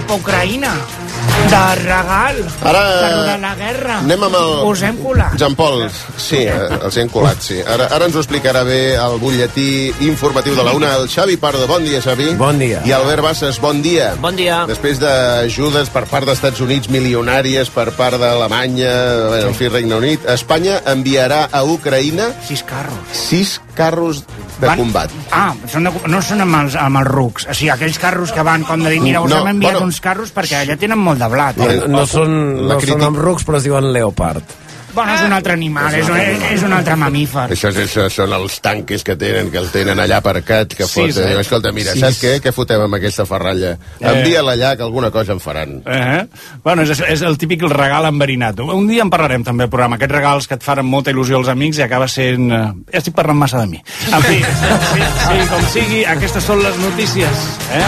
[0.00, 0.72] cap a Ucraïna
[1.50, 3.96] de regal Ara, per la guerra.
[4.00, 5.34] anem amb el- Us hem colat.
[5.36, 7.60] Jean Paul, sí, eh, els hem colat, sí.
[7.60, 11.66] Ara, ara ens ho explicarà bé el butlletí informatiu de la una, el Xavi Pardo.
[11.66, 12.34] Bon dia, Xavi.
[12.36, 12.82] Bon dia.
[12.84, 14.14] I Albert Bassas, bon dia.
[14.20, 14.64] Bon dia.
[14.66, 18.94] Després d'ajudes per part dels Estats Units, milionàries per part d'Alemanya,
[19.30, 22.98] bé, en fi, Regne Unit, Espanya enviarà a Ucraïna Sis carros.
[23.12, 24.24] sis carros
[24.60, 25.10] de Van- combat.
[25.32, 27.46] Ah, són de, no són amb els, amb els rucs.
[27.50, 29.86] O sigui, aquells carros que van com de dir, mira, us No, hem enviat bueno.
[29.88, 31.56] uns carros perquè allà tenen molt de blat.
[31.56, 31.80] La- Eh?
[31.86, 34.42] No, no són, no crítica- són amb rucs, però es diuen leopard.
[34.94, 36.16] Bueno, és un altre animal, és un,
[36.50, 37.44] és un altre mamífer.
[37.54, 41.28] Això, és, això són els tanques que tenen, que el tenen allà aparcat, que foten.
[41.30, 41.40] eh?
[41.40, 42.00] Escolta, mira, Sis.
[42.02, 42.32] saps què?
[42.42, 43.76] Què fotem amb aquesta ferralla?
[44.00, 45.76] Envia-la allà, que alguna cosa en faran.
[45.86, 46.26] Eh?
[46.64, 48.58] Bueno, és, és el típic regal enverinat.
[48.60, 49.96] Un dia en parlarem també al programa.
[50.00, 52.50] Aquests regals que et fan amb molta il·lusió als amics i acaba sent...
[52.50, 53.82] Eh, ja estic parlant massa de mi.
[54.10, 57.46] En fi, sí, sí, com sigui, aquestes són les notícies.
[57.72, 57.84] Eh?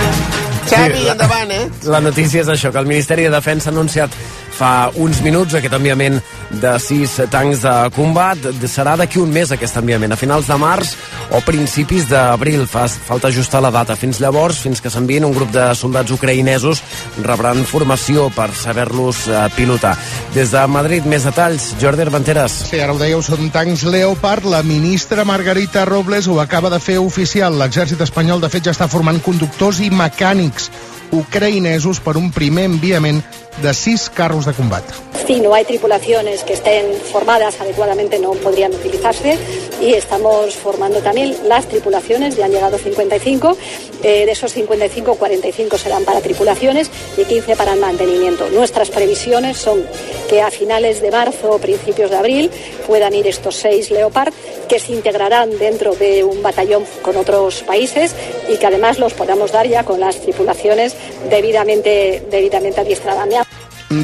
[0.71, 1.65] Xavi, Sí, la- endavant, eh?
[1.91, 4.11] La notícia és això, que el Ministeri de Defensa ha anunciat
[4.53, 6.19] fa uns minuts aquest enviament
[6.63, 8.39] de sis tancs de combat.
[8.69, 10.95] Serà d'aquí un mes aquest enviament, a finals de març
[11.33, 12.67] o principis d'abril.
[12.71, 13.97] Fa, falta ajustar la data.
[13.97, 16.83] Fins llavors, fins que s'enviïn un grup de soldats ucraïnesos,
[17.25, 19.95] rebran formació per saber-los eh, pilotar.
[20.37, 21.73] Des de Madrid, més detalls.
[21.81, 22.63] Jordi Armenteres.
[22.71, 24.47] Sí, ara ho dèieu, són tancs Leopard.
[24.53, 27.59] La ministra Margarita Robles ho acaba de fer oficial.
[27.61, 30.71] L'exèrcit espanyol, de fet, ja està formant conductors i mecànics
[31.13, 33.21] ucraïnesos per un primer enviament
[33.61, 34.85] de sis carros de combat.
[35.27, 39.39] Si no hay tripulaciones que estén formadas adecuadamente no podrían utilizarse
[39.81, 43.57] y estamos formando también las tripulaciones, ya han llegado 55,
[44.03, 48.51] eh, de esos 55, 45 serán para tripulaciones y 15 para el mantenimiento.
[48.51, 49.87] Nuestras previsiones son
[50.29, 52.51] que a finales de marzo o principios de abril
[52.87, 54.33] puedan ir estos seis Leopard
[54.69, 58.15] que se integrarán dentro de un batallón con otros países
[58.49, 60.97] y que además los podamos dar ya con las tripulaciones
[61.29, 63.13] debidamente, debidamente adiestradas.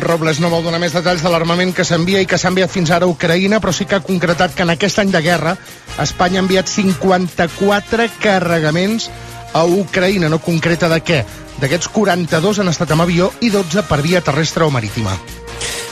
[0.02, 2.92] Robles no vol donar més detalls de l'armament que s'envia i que s'ha enviat fins
[2.94, 5.56] ara a Ucraïna, però sí que ha concretat que en aquest any de guerra
[6.02, 9.08] Espanya ha enviat 54 carregaments
[9.56, 11.22] a Ucraïna, no concreta de què.
[11.58, 15.16] D'aquests 42 han estat amb avió i 12 per via terrestre o marítima.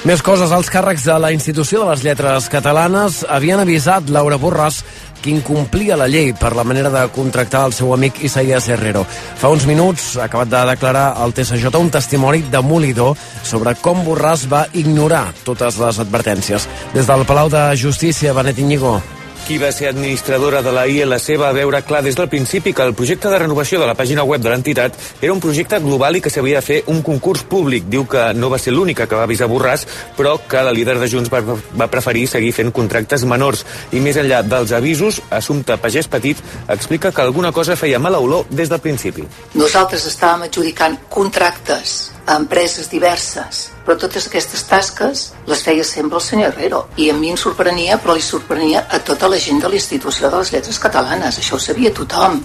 [0.06, 0.52] Més coses.
[0.54, 4.84] Els càrrecs de la Institució de les Lletres Catalanes havien avisat Laura Borràs
[5.26, 9.02] que incomplia la llei per la manera de contractar el seu amic Isaías Herrero.
[9.06, 14.46] Fa uns minuts ha acabat de declarar al TSJ un testimoni demolidor sobre com Borràs
[14.46, 16.70] va ignorar totes les advertències.
[16.94, 19.00] Des del Palau de Justícia, Benet Iñigo.
[19.46, 22.96] Qui va ser administradora de la ILC va veure clar des del principi que el
[22.98, 26.32] projecte de renovació de la pàgina web de l'entitat era un projecte global i que
[26.34, 27.86] s'havia de fer un concurs públic.
[27.86, 29.86] Diu que no va ser l'única que va avisar Borràs,
[30.18, 33.62] però que la líder de Junts va, va preferir seguir fent contractes menors.
[33.94, 38.50] I més enllà dels avisos, Assumpta Pagès Petit explica que alguna cosa feia mala olor
[38.50, 39.28] des del principi.
[39.54, 46.24] Nosaltres estàvem adjudicant contractes a empreses diverses, però totes aquestes tasques les feia sempre el
[46.26, 46.84] senyor Herrero.
[46.98, 50.42] I a mi em sorprenia, però li sorprenia a tota la gent de l'Institució de
[50.42, 51.38] les Lletres Catalanes.
[51.38, 52.42] Això ho sabia tothom.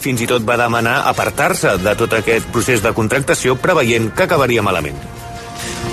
[0.00, 4.62] Fins i tot va demanar apartar-se de tot aquest procés de contractació preveient que acabaria
[4.64, 5.19] malament.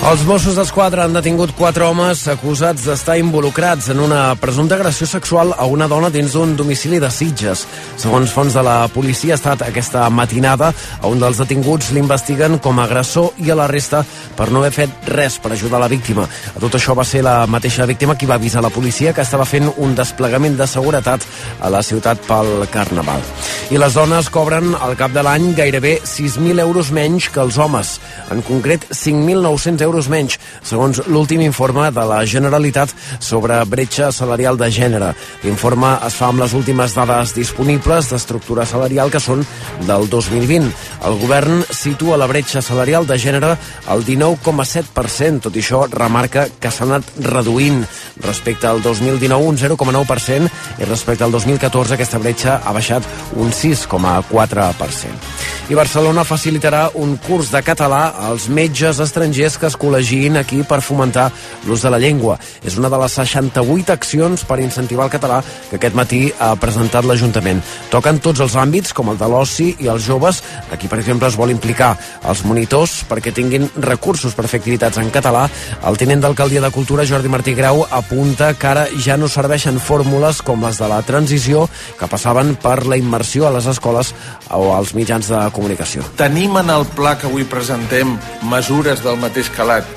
[0.07, 5.49] Els Mossos d'Esquadra han detingut quatre homes acusats d'estar involucrats en una presumpta agressió sexual
[5.51, 7.65] a una dona dins d'un domicili de Sitges.
[7.99, 10.69] Segons fonts de la policia, ha estat aquesta matinada
[11.01, 14.05] a un dels detinguts l'investiguen com a agressor i a la resta
[14.37, 16.23] per no haver fet res per ajudar la víctima.
[16.23, 19.49] A tot això va ser la mateixa víctima qui va avisar la policia que estava
[19.49, 21.27] fent un desplegament de seguretat
[21.59, 23.27] a la ciutat pel Carnaval.
[23.75, 27.97] I les dones cobren al cap de l'any gairebé 6.000 euros menys que els homes.
[28.31, 34.69] En concret, 5.900 euros menys, segons l'últim informe de la Generalitat sobre bretxa salarial de
[34.71, 35.13] gènere.
[35.43, 39.43] L'informe es fa amb les últimes dades disponibles d'estructura salarial que són
[39.87, 40.71] del 2020.
[41.07, 43.53] El govern situa la bretxa salarial de gènere
[43.87, 47.83] al 19,7%, tot i això remarca que s'ha anat reduint
[48.23, 50.49] respecte al 2019 un 0,9%
[50.81, 53.03] i respecte al 2014 aquesta bretxa ha baixat
[53.35, 55.57] un 6,4%.
[55.67, 60.81] I Barcelona facilitarà un curs de català als metges estrangers que es col·legiïn aquí per
[60.81, 61.29] fomentar
[61.67, 62.37] l'ús de la llengua.
[62.63, 67.05] És una de les 68 accions per incentivar el català que aquest matí ha presentat
[67.05, 67.61] l'Ajuntament.
[67.93, 70.41] Toquen tots els àmbits, com el de l'oci i els joves.
[70.71, 71.93] Aquí, per exemple, es vol implicar
[72.27, 75.47] els monitors perquè tinguin recursos per fer activitats en català.
[75.87, 80.41] El tinent d'alcaldia de Cultura, Jordi Martí Grau, apunta que ara ja no serveixen fórmules
[80.45, 81.67] com les de la transició
[81.99, 84.13] que passaven per la immersió a les escoles
[84.49, 86.05] o als mitjans de comunicació.
[86.19, 88.15] Tenim en el pla que avui presentem
[88.47, 89.87] mesures del mateix calat?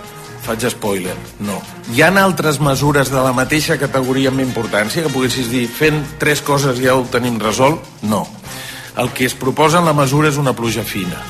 [0.41, 1.15] Faig spoiler,
[1.45, 1.59] no.
[1.93, 6.41] Hi han altres mesures de la mateixa categoria amb importància que poguessis dir fent tres
[6.41, 7.85] coses ja ho tenim resolt?
[8.03, 8.25] No.
[8.97, 11.21] El que es proposa en la mesura és una pluja fina.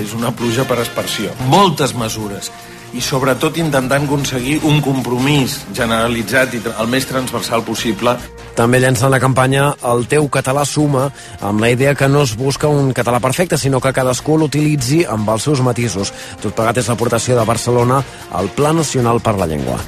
[0.00, 1.32] és una pluja per aspersió.
[1.52, 2.50] Moltes mesures
[2.94, 8.16] i sobretot intentant aconseguir un compromís generalitzat i el més transversal possible
[8.54, 11.08] També llencen la campanya El teu català suma,
[11.42, 15.28] amb la idea que no es busca un català perfecte, sinó que cadascú l'utilitzi amb
[15.34, 16.14] els seus matisos.
[16.40, 17.98] Tot plegat és l'aportació de Barcelona
[18.30, 19.80] al Pla Nacional per la Llengua.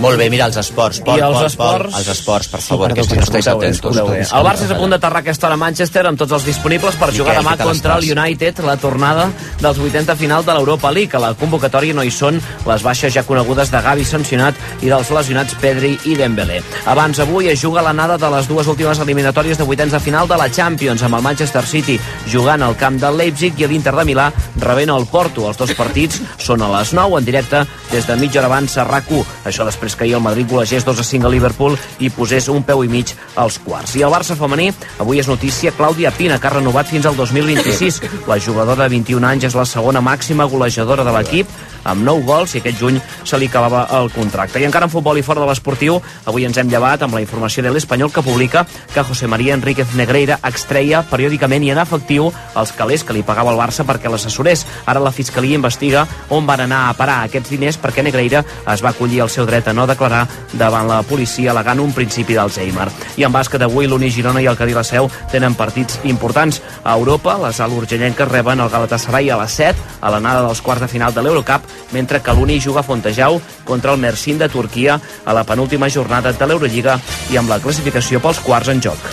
[0.00, 1.00] Molt bé, mira, els esports.
[1.00, 3.70] Pol, I els Pol, esports- Pol, els esports, per Sí, favor, perdó, que atentos.
[3.76, 4.20] escolteu bé.
[4.20, 7.12] El Barça és a punt d'aterrar aquesta hora a Manchester amb tots els disponibles per
[7.14, 8.04] jugar demà contra el?
[8.18, 9.30] United, la tornada
[9.60, 11.16] dels vuitens de final de l'Europa League.
[11.16, 15.10] A la convocatòria no hi són les baixes ja conegudes de Gavi sancionat i dels
[15.10, 16.62] lesionats Pedri i Dembélé.
[16.86, 20.36] Abans avui es juga l'anada de les dues últimes eliminatòries de vuitens de final de
[20.36, 21.98] la Champions amb el Manchester City
[22.30, 25.46] jugant al camp del Leipzig i l'Inter de Milà rebent el Porto.
[25.48, 28.84] Els dos partits són a les 9 en directe des de mitja hora abans a
[28.84, 29.24] RAC1.
[29.44, 32.62] Això després que ahir el Madrid golegés 2 a 5 a Liverpool i posés un
[32.62, 33.96] peu i mig als quarts.
[33.96, 38.02] I el Barça femení, avui és notícia Clàudia Pina, que ha renovat fins al 2026.
[38.30, 41.50] La jugadora de 21 anys és la segona màxima golejadora de l'equip
[41.86, 44.60] amb 9 gols i aquest juny se li acabava el contracte.
[44.60, 47.62] I encara en futbol i fora de l'esportiu, avui ens hem llevat amb la informació
[47.62, 52.74] de l'Espanyol que publica que José María Enríquez Negreira extreia periòdicament i en efectiu els
[52.76, 54.66] calés que li pagava el Barça perquè l'assessorés.
[54.86, 58.90] Ara la Fiscalia investiga on van anar a parar aquests diners perquè Negreira es va
[58.90, 62.88] acollir al seu dret a no declarar davant la policia alegant un principi d'Alzheimer.
[63.16, 66.62] I en bàsquet avui l'Uni Girona i el Cadí la Seu tenen partits importants.
[66.84, 70.84] A Europa, les alt urgellenques reben el Galatasaray a les 7 a l'anada dels quarts
[70.84, 75.00] de final de l'Eurocup, mentre que l'Uni juga a Fontejau contra el Mersin de Turquia
[75.24, 77.00] a la penúltima jornada de l'Eurolliga
[77.32, 79.10] i amb la classificació pels quarts en joc.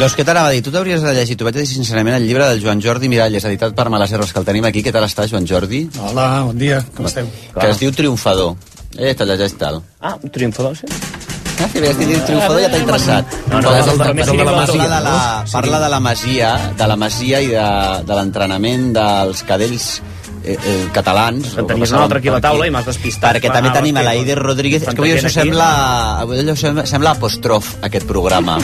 [0.00, 0.62] Doncs què t'anava a dir?
[0.64, 3.74] Tu t'hauries de llegir, t'ho vaig dir sincerament, el llibre del Joan Jordi Miralles, editat
[3.76, 4.80] per Malaserres, que el tenim aquí.
[4.86, 5.82] Què tal està, Joan Jordi?
[6.00, 7.28] Hola, bon dia, com esteu?
[7.58, 8.54] Que es diu Triomfador.
[8.98, 9.82] Eh, te'l llegeix tal.
[10.00, 10.86] Ah, un triomfador, sí?
[11.60, 13.34] Ah, si veies que Triomfador ja t'ha interessat.
[13.50, 15.50] No, no, és el, també és el de la De la, no?
[15.52, 17.66] parla de la Masia, de la Masia i de,
[18.08, 19.90] de l'entrenament dels cadells
[20.42, 21.52] eh, eh, catalans.
[21.60, 23.36] En tenies un altre aquí a la taula i m'has despistat.
[23.36, 24.86] Perquè també va, tenim a l'Aider Rodríguez.
[24.86, 25.70] És que avui això sembla,
[26.24, 28.56] avui allò sembla, apostrof, aquest programa.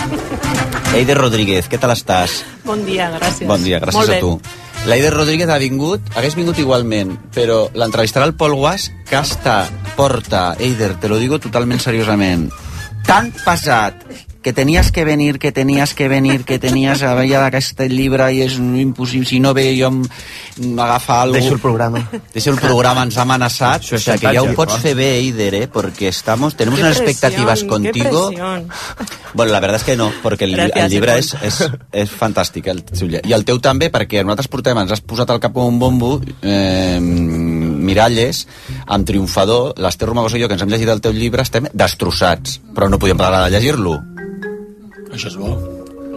[0.97, 2.41] Eider Rodríguez, què tal estàs?
[2.65, 3.49] Bon dia, gràcies.
[3.51, 4.23] Bon dia, gràcies Molt bé.
[4.23, 4.65] a tu.
[4.87, 9.65] L'Aider Rodríguez ha vingut, hagués vingut igualment, però l'entrevistarà el Pol Guas, que està,
[9.97, 12.45] porta, Eider, te lo digo totalment seriosament,
[13.09, 14.05] tan pesat
[14.47, 18.45] que tenies que venir, que tenies que venir, que tenies a veure aquest llibre i
[18.45, 20.05] és impossible, si no ve jo em-
[20.77, 21.35] m'agafa algú...
[21.35, 22.05] Deixo el programa.
[22.31, 25.09] Deixo el programa, ens ha amenaçat, o és sea, que ja ho pots fer bé,
[25.19, 25.67] Eider, eh?
[25.67, 28.31] porque estamos, tenemos Qué unas presión, expectativas qué contigo.
[29.35, 31.59] Bueno, la verdad és que no, perquè el, Gràcies, el llibre és, és,
[32.07, 32.85] és fantàstic, el.
[33.27, 36.21] I el teu també, perquè nosaltres portem, ens has posat al cap com un bombo,
[36.47, 38.47] eh, Miralles,
[38.87, 42.61] amb Triomfador, l'Ester Romagosa i jo, que ens hem llegit el teu llibre, estem destrossats,
[42.79, 43.99] però no podíem parar de llegir-lo.
[45.13, 45.53] Això és bo.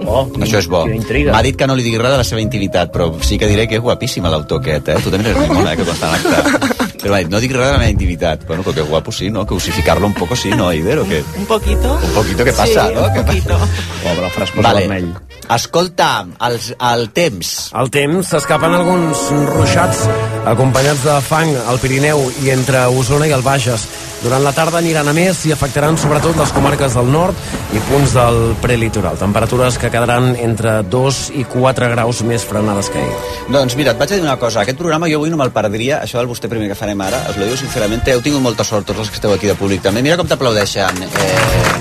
[0.08, 0.86] Oh, Això és bo.
[0.88, 3.68] M'ha dit que no li digui res de la seva intimitat, però sí que diré
[3.68, 5.00] que és guapíssima l'autor aquest, eh?
[5.04, 6.69] Tu també eres molt mona, eh, que consta en
[7.00, 8.46] Però no dic res de la meva intimitat.
[8.48, 9.46] Bueno, però que guapo sí, ¿no?
[9.48, 11.00] Que osificarlo un poco sí, ¿no, Eider?
[11.00, 11.24] O què?
[11.38, 11.94] Un poquito.
[11.96, 13.06] Un poquito que passa, sí, no?
[13.08, 13.58] un poquito.
[14.04, 14.88] Pobre, el frescor Vale.
[14.88, 15.14] vermell.
[15.50, 17.54] Escolta, els, el temps.
[17.74, 20.04] Al temps s'escapen alguns ruixats
[20.50, 23.88] acompanyats de fang al Pirineu i entre Osona i el Bages.
[24.20, 27.38] Durant la tarda aniran a més i afectaran sobretot les comarques del nord
[27.72, 29.16] i punts del prelitoral.
[29.20, 33.14] Temperatures que quedaran entre 2 i 4 graus més frenades que ahir.
[33.48, 34.66] Doncs mira, et vaig a dir una cosa.
[34.66, 36.02] Aquest programa jo avui no me'l perdria.
[36.04, 38.88] Això del vostè primer que farem ara, us lo digo sincerament, heu tingut molta sort
[38.88, 40.02] tots els que esteu aquí de públic també.
[40.02, 41.04] Mira com t'aplaudeixen.
[41.06, 41.30] Eh,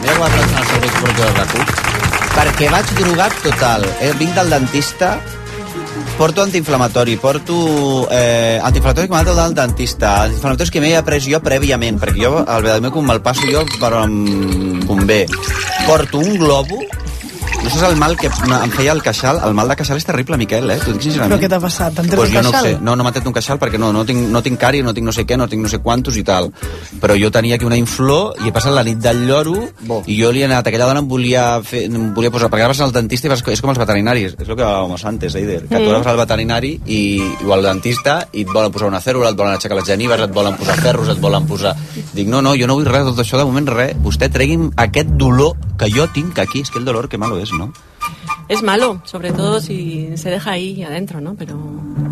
[0.02, 1.72] mira com aplaudeixen els serveis públics de la CUP.
[2.36, 3.86] Perquè vaig drogat total.
[4.04, 5.14] Eh, vinc del dentista,
[6.18, 7.56] porto antiinflamatori, porto
[8.12, 12.68] eh, antiinflamatori que m'ha el dentista, antiinflamatoris que m'he pres jo prèviament, perquè jo el
[12.68, 15.24] Vedamecum me'l passo jo per on convé.
[15.86, 16.82] Porto un globo,
[17.62, 20.38] no saps el mal que em feia el queixal, el mal de queixal és terrible,
[20.40, 20.78] Miquel, eh?
[20.80, 21.34] T'ho dic sincerament.
[21.34, 21.92] Però què t'ha passat?
[21.96, 22.66] T'han tret Pues un jo no queixal?
[22.68, 24.94] sé, no, no m'ha tret un queixal perquè no, no tinc, no tinc càrie, no
[24.96, 26.48] tinc no sé què, no tinc no sé quantos i tal.
[27.02, 30.00] Però jo tenia aquí una inflor i he passat la nit del lloro Bo.
[30.06, 32.72] i jo li he anat, aquella dona em volia, fer, em volia posar, perquè ara
[32.72, 35.62] vas al dentista i vas, és com els veterinaris, és el que hablábamos antes, Eider,
[35.68, 35.98] que tu Mm.
[35.98, 39.54] vas al veterinari i, o al dentista i et volen posar una cèrula, et volen
[39.54, 41.74] aixecar les genives, et volen posar ferros, et volen posar...
[42.14, 43.96] Dic, no, no, jo no vull res de tot això, de moment res.
[44.02, 47.47] Vostè tregui'm aquest dolor que jo tinc aquí, és que el dolor que malo és,
[47.52, 47.72] no?
[48.48, 51.34] Es malo, sobre todo si se deja ahí adentro, ¿no?
[51.34, 51.58] Pero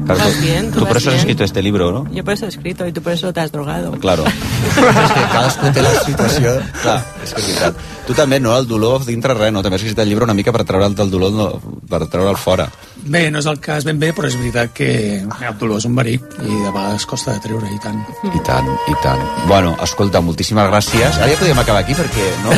[0.05, 2.13] Claro, vas bien, tú tú por eso has escrito este libro, ¿no?
[2.13, 3.93] Yo por eso he escrito y tú por eso te has drogado.
[3.93, 4.25] Claro.
[4.27, 6.53] és que cadascú té la situació...
[6.83, 7.96] Clar, és que és veritat.
[8.07, 8.53] Tu també, no?
[8.55, 9.65] El dolor dintre res, no?
[9.67, 11.47] També has escrit el llibre una mica per treure'l del dolor, no,
[11.91, 12.69] per treure'l fora.
[13.03, 14.89] Bé, no és el cas ben bé, però és veritat que
[15.27, 17.99] el dolor és un verí i de vegades costa de treure, i tant.
[18.31, 19.25] I tant, i tant.
[19.51, 21.19] Bueno, escolta, moltíssimes gràcies.
[21.19, 22.55] Ara ja podríem acabar aquí perquè, no?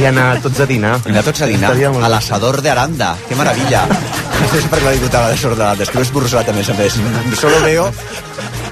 [0.00, 0.96] I anar tots a dinar.
[1.04, 1.74] I anar tots a dinar.
[1.76, 2.08] A bé.
[2.08, 3.12] l'asador de Aranda.
[3.28, 3.36] Que.
[3.36, 5.84] No sé per què la diputada de Sord de Aranda.
[5.84, 7.00] És que ho he esborzat, a més a més.
[7.36, 7.88] Solo veo...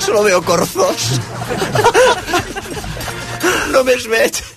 [0.01, 1.17] Solo veo corzos.
[3.77, 4.56] Només veig...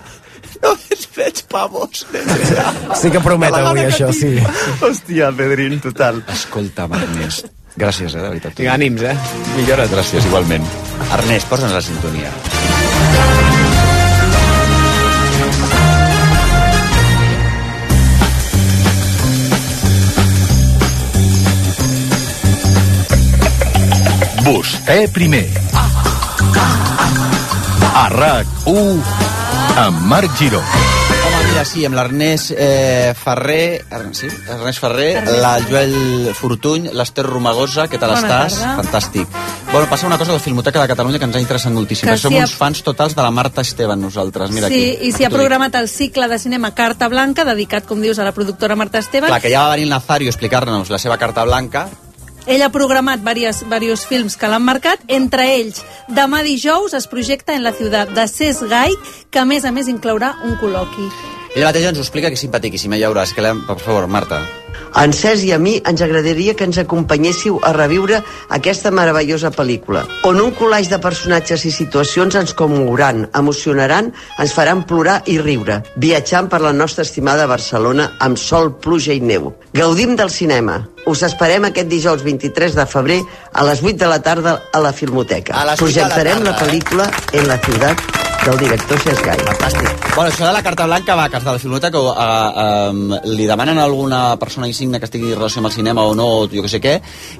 [0.63, 2.03] Només veig pavos.
[2.99, 4.35] Sí que promet avui, això, sí.
[4.83, 6.23] Hòstia, Pedrín, total.
[6.33, 7.47] Escolta, Ernest.
[7.79, 8.59] Gràcies, eh, de veritat.
[8.59, 9.15] I ànims, eh?
[9.55, 9.87] Millora.
[9.87, 10.65] Gràcies, igualment.
[11.15, 12.31] Ernest, posa'ns la sintonia.
[24.43, 25.45] Vostè primer.
[27.93, 29.38] A RAC1
[29.79, 30.59] amb Marc Giró.
[30.59, 34.27] Home, mira, sí, amb l'Ernest eh, Ferrer, sí?
[34.49, 35.95] Ernest Ferrer, Ernest la Joel
[36.35, 38.57] Fortuny, l'Ester Romagosa, què tal Bona estàs?
[38.59, 38.75] tarda.
[38.81, 39.37] Fantàstic.
[39.71, 42.07] Bueno, passa una cosa la Filmoteca de Catalunya que ens ha interessat moltíssim.
[42.09, 44.51] Que Que Som sí ha- uns fans totals de la Marta Esteban, nosaltres.
[44.51, 45.07] Mira sí, aquí.
[45.07, 45.37] i s'hi ha dic.
[45.37, 49.29] programat el cicle de cinema Carta Blanca, dedicat, com dius, a la productora Marta Esteban.
[49.29, 51.87] Clar, que ja va venir el Nazario a explicar-nos la seva carta blanca.
[52.45, 57.55] Ell ha programat diversos, diversos films que l'han marcat, entre ells, demà dijous es projecta
[57.55, 58.95] en la ciutat de Cés Gai,
[59.29, 61.38] que a més a més inclourà un col·loqui.
[61.55, 63.33] Ella mateixa ens ho explica, que és simpaticíssima, ja veuràs.
[63.33, 63.55] Que la...
[63.67, 64.43] Per favor, Marta.
[64.93, 68.21] A en Cesc i a mi ens agradaria que ens acompanyéssiu a reviure
[68.55, 74.83] aquesta meravellosa pel·lícula, on un collage de personatges i situacions ens commouran, emocionaran, ens faran
[74.89, 79.53] plorar i riure, viatjant per la nostra estimada Barcelona amb sol, pluja i neu.
[79.77, 80.81] Gaudim del cinema.
[81.09, 83.19] Us esperem aquest dijous 23 de febrer
[83.53, 85.53] a les 8 de la tarda a la Filmoteca.
[85.53, 86.65] A les 8 de la Projectarem la, tarda, eh?
[86.65, 89.39] pel·lícula en la ciutat del director Cesc Gai.
[89.47, 90.07] Fantàstic.
[90.15, 93.45] Bueno, això de la carta blanca va, que els de la Filmoteca uh, uh, li
[93.47, 96.47] demanen a alguna persona insigne que estigui en relació amb el cinema o no, o
[96.51, 96.95] jo que sé què,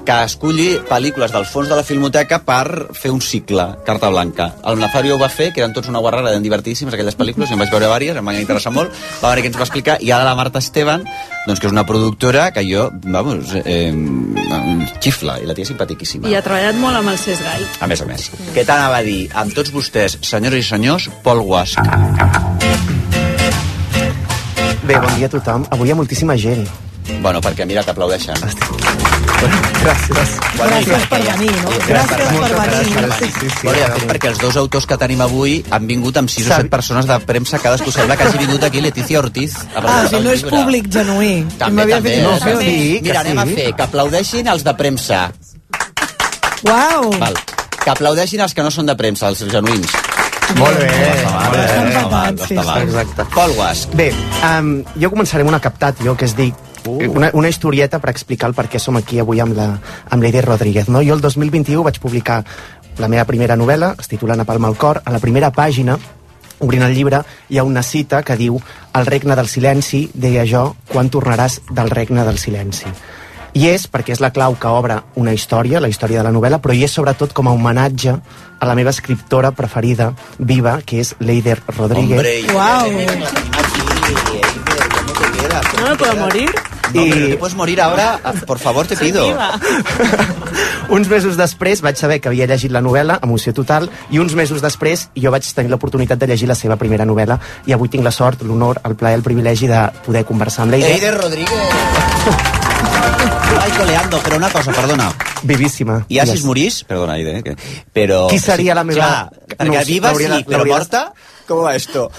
[0.06, 4.50] que esculli pel·lícules del fons de la Filmoteca per fer un cicle, carta blanca.
[4.70, 7.58] El Nazario ho va fer, que eren tots una guarrada, eren divertíssimes aquelles pel·lícules, jo
[7.58, 10.12] en vaig veure diverses, em van interessar molt, va venir que ens va explicar, i
[10.14, 11.04] ara la Marta Esteban,
[11.46, 15.72] doncs que és una productora que jo, vamos, eh, em xifla, i la tia és
[15.72, 16.28] simpaticíssima.
[16.28, 17.66] I ha treballat molt amb el Gai.
[17.80, 18.30] A més a més.
[18.54, 19.28] Què t'anava a dir?
[19.34, 20.89] Amb tots vostès, senyores i senyors,
[21.22, 21.78] Pol Guasc.
[24.82, 25.62] Bé, bon dia a tothom.
[25.70, 26.66] Avui hi ha moltíssima gent.
[27.22, 28.34] Bueno, perquè mira, t'aplaudeixen.
[28.40, 30.32] Gràcies.
[30.58, 31.70] Gràcies per venir, no?
[31.86, 33.12] Gràcies per venir.
[33.20, 33.68] Sí, sí, sí.
[33.68, 36.72] Bueno, fet, perquè els dos autors que tenim avui han vingut amb 6 o 7
[36.74, 39.54] persones de premsa, cadascú sembla que hagi vingut aquí Letícia Ortiz.
[39.76, 41.46] a Ah, si no és públic genuí.
[41.56, 42.16] També, també.
[42.18, 45.30] fet No, sí, Mira, anem a fer que aplaudeixin els de premsa.
[46.66, 47.12] Uau!
[47.20, 47.38] Val.
[47.80, 50.09] Que aplaudeixin els que no són de premsa, els genuïns.
[50.58, 50.88] Molt bé.
[51.26, 51.66] Molt bé.
[51.82, 52.82] Empatats, Està mal.
[52.82, 53.26] Exacte.
[53.34, 53.94] Pol Guasc.
[53.98, 54.10] Bé,
[54.46, 56.54] um, jo començaré amb una captat, jo, que es dic
[56.86, 57.10] Uh.
[57.12, 59.66] una, una historieta per explicar el per què som aquí avui amb la,
[60.08, 60.88] amb l'Eider Rodríguez.
[60.88, 61.02] No?
[61.04, 62.38] Jo el 2021 vaig publicar
[62.96, 65.02] la meva primera novel·la, es titula Napalm al cor.
[65.04, 65.98] A la primera pàgina,
[66.58, 68.56] obrint el llibre, hi ha una cita que diu
[68.96, 72.88] El regne del silenci, deia jo, quan tornaràs del regne del silenci.
[73.54, 76.60] I és perquè és la clau que obre una història, la història de la novel·la,
[76.62, 78.14] però hi és sobretot com a homenatge
[78.60, 82.18] a la meva escriptora preferida, viva, que és l'Eider Rodríguez.
[82.18, 82.90] Hombre, Uau.
[85.80, 86.50] ¿No me puedo morir?
[86.94, 89.24] No, pero te puedes morir ahora, por favor, te pido.
[90.90, 94.62] uns mesos després vaig saber que havia llegit la novel·la, emoció total, i uns mesos
[94.62, 97.38] després jo vaig tenir l'oportunitat de llegir la seva primera novel·la
[97.70, 100.96] i avui tinc la sort, l'honor, el plaer, el privilegi de poder conversar amb l'Eider.
[100.98, 102.56] Eider Rodríguez.
[103.58, 105.10] Ai, coleando, però una cosa, perdona.
[105.42, 106.04] Vivíssima.
[106.08, 106.28] I si Yes.
[106.34, 107.56] es morís, perdona, Eider, eh, que-
[107.92, 108.28] però...
[108.28, 111.12] Qui seria la meva- Clar, perquè No viva sí, però morta,
[111.48, 112.10] com va esto?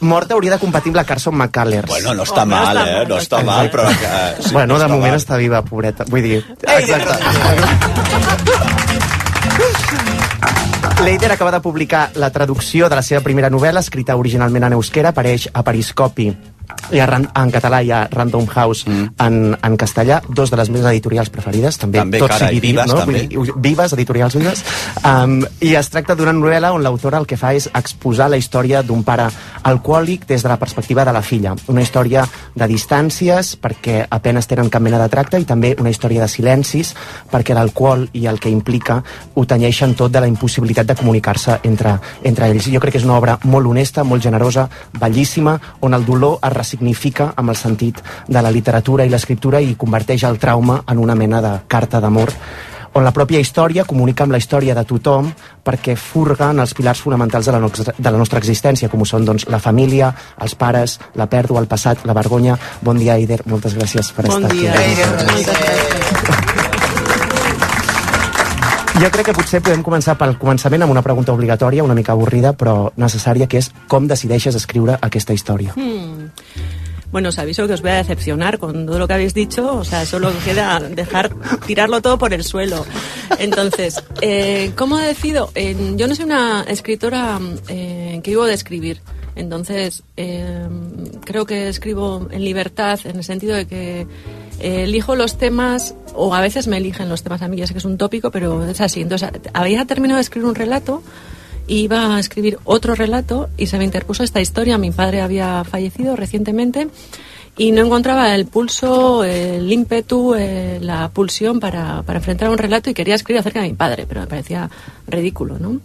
[0.00, 1.86] Morta hauria de competir amb la Carson McCullers.
[1.88, 3.04] Bueno, no està mal, eh?
[3.08, 3.86] No està mal, però...
[3.88, 5.20] Que, sí, bueno, no de està moment mal.
[5.20, 6.04] està viva, pobreta.
[6.08, 6.44] Vull dir...
[6.66, 7.00] Eider
[11.04, 15.10] L'Eider acaba de publicar la traducció de la seva primera novel·la, escrita originalment en euskera,
[15.12, 16.30] apareix a Periscopi
[16.92, 19.06] i a, Ran- en català hi ha Random House mm.
[19.22, 22.92] en, en castellà, dos de les meves editorials preferides, també, També, tot sigui dit, Vives,
[22.92, 23.00] no?
[23.02, 23.24] també.
[23.32, 24.62] Vull dir, vives, editorials vives.
[25.02, 28.82] Um, I es tracta d'una novel·la on l'autora el que fa és exposar la història
[28.86, 29.28] d'un pare
[29.66, 31.54] alcohòlic des de la perspectiva de la filla.
[31.72, 36.22] Una història de distàncies, perquè apenes tenen cap mena de tracte, i també una història
[36.22, 36.94] de silencis,
[37.32, 39.02] perquè l'alcohol i el que implica
[39.34, 42.70] ho tenyeixen tot de la impossibilitat de comunicar-se entre, entre ells.
[42.72, 44.68] Jo crec que és una obra molt honesta, molt generosa,
[45.00, 49.76] bellíssima, on el dolor es ressignifica amb el sentit de la literatura i l'escriptura i
[49.76, 52.32] converteix el trauma en una mena de carta d'amor
[52.96, 55.28] on la pròpia història comunica amb la història de tothom
[55.64, 59.26] perquè furguen els pilars fonamentals de la, nostra, de la nostra existència, com ho són
[59.28, 62.56] doncs, la família, els pares, la pèrdua, el passat, la vergonya.
[62.80, 63.42] Bon dia, Eider.
[63.52, 64.88] Moltes gràcies per Bon estar dia, aquí.
[64.88, 65.08] Eider.
[65.12, 66.56] Moltes gràcies.
[68.96, 72.54] Jo crec que potser podem començar pel començament amb una pregunta obligatòria, una mica avorrida,
[72.56, 75.76] però necessària, que és com decideixes escriure aquesta història?
[75.76, 76.05] Hmm.
[77.16, 79.74] Bueno, os aviso que os voy a decepcionar con todo lo que habéis dicho.
[79.74, 81.30] O sea, solo queda dejar
[81.66, 82.84] tirarlo todo por el suelo.
[83.38, 85.50] Entonces, eh, ¿cómo decido?
[85.54, 89.00] Eh, yo no soy una escritora eh, que vivo de escribir.
[89.34, 90.68] Entonces, eh,
[91.24, 94.00] creo que escribo en libertad, en el sentido de que
[94.60, 97.72] eh, elijo los temas, o a veces me eligen los temas a mí, ya sé
[97.72, 99.00] que es un tópico, pero es así.
[99.00, 101.02] Entonces, había terminado de escribir un relato,
[101.66, 104.78] iba a escribir otro relato y se me interpuso esta historia.
[104.78, 106.88] Mi padre había fallecido recientemente
[107.56, 112.90] y no encontraba el pulso, el ímpetu, eh, la pulsión para, para enfrentar un relato
[112.90, 114.70] y quería escribir acerca de mi padre, pero me parecía
[115.06, 115.80] ridículo, ¿no?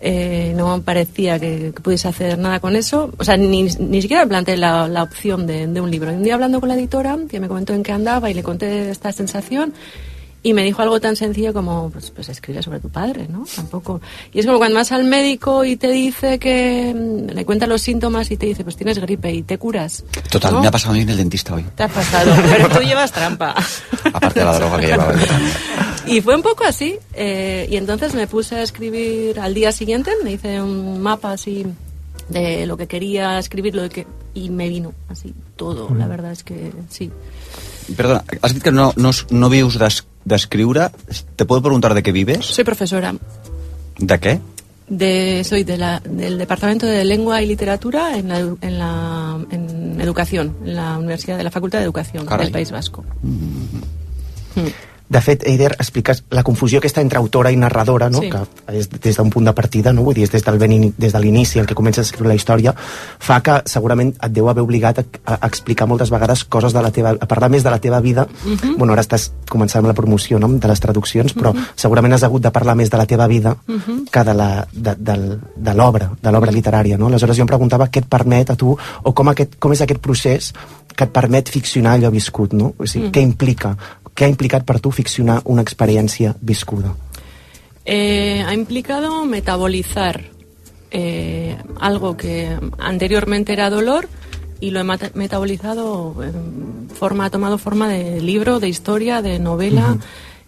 [0.00, 3.10] Eh, no parecía que, que, pudiese hacer nada con eso.
[3.16, 6.12] O sea, ni, ni siquiera planteé la, la opción de, de, un libro.
[6.12, 8.90] Un día hablando con la editora, que me comentó en qué andaba y le conté
[8.90, 9.72] esta sensación,
[10.44, 13.46] y me dijo algo tan sencillo como, pues, pues escribe sobre tu padre, ¿no?
[13.56, 14.02] Tampoco.
[14.30, 17.80] Y es como cuando vas al médico y te dice que mm, le cuenta los
[17.80, 20.04] síntomas y te dice, pues tienes gripe y te curas.
[20.30, 20.60] Total, ¿no?
[20.60, 21.64] me ha pasado a mí en el dentista hoy.
[21.74, 23.54] Te ha pasado, pero tú llevas trampa.
[24.12, 25.14] Aparte de la droga que llevaba.
[26.06, 26.98] Y fue un poco así.
[27.14, 31.64] Eh, y entonces me puse a escribir al día siguiente, me hice un mapa así
[32.28, 35.88] de lo que quería escribir, lo que y me vino así todo.
[35.94, 37.10] La verdad es que sí.
[37.96, 39.78] Perdona, has dit que no, no, no vius
[40.24, 40.90] d'escriure.
[41.36, 42.44] Te puedo preguntar de què vives?
[42.46, 43.14] Soy profesora.
[43.98, 44.40] ¿De qué?
[44.88, 50.00] De, soy de la, del Departamento de Lengua y Literatura en, la, en, la, en
[50.00, 53.04] Educación, en la Universidad de la Facultad de Educación del País Vasco.
[53.22, 54.93] Mm.
[55.14, 58.18] De fet, Eider, expliques la confusió aquesta entre autora i narradora, no?
[58.24, 58.30] Sí.
[58.32, 58.40] que
[58.74, 60.02] és des d'un punt de partida, no?
[60.02, 62.28] vull dir, és des, del ben ini- des de l'inici, el que comences a escriure
[62.32, 65.04] la història, fa que segurament et deu haver obligat a,
[65.36, 67.12] a explicar moltes vegades coses de la teva...
[67.20, 68.26] a parlar més de la teva vida.
[68.44, 68.74] Mhm.
[68.76, 70.48] Bueno, ara estàs començant amb la promoció no?
[70.48, 71.62] de les traduccions, però Mhm.
[71.76, 74.06] segurament has hagut de parlar més de la teva vida Mhm.
[74.10, 76.98] que de la- de, de, l'obra, de l'obra literària.
[76.98, 77.06] No?
[77.06, 80.00] Aleshores jo em preguntava què et permet a tu, o com, aquest, com és aquest
[80.00, 80.52] procés
[80.96, 82.74] que et permet ficcionar allò viscut, no?
[82.78, 83.10] O sigui, Mm.
[83.12, 83.76] què implica?
[84.14, 86.94] Què ha implicat per tu ficcionar una experiència viscuda?
[87.84, 90.22] Eh, ha implicado metabolizar
[90.90, 94.08] eh, algo que anteriormente era dolor
[94.60, 99.98] y lo he metabolizado en forma, ha tomado forma de libro, de historia, de novela,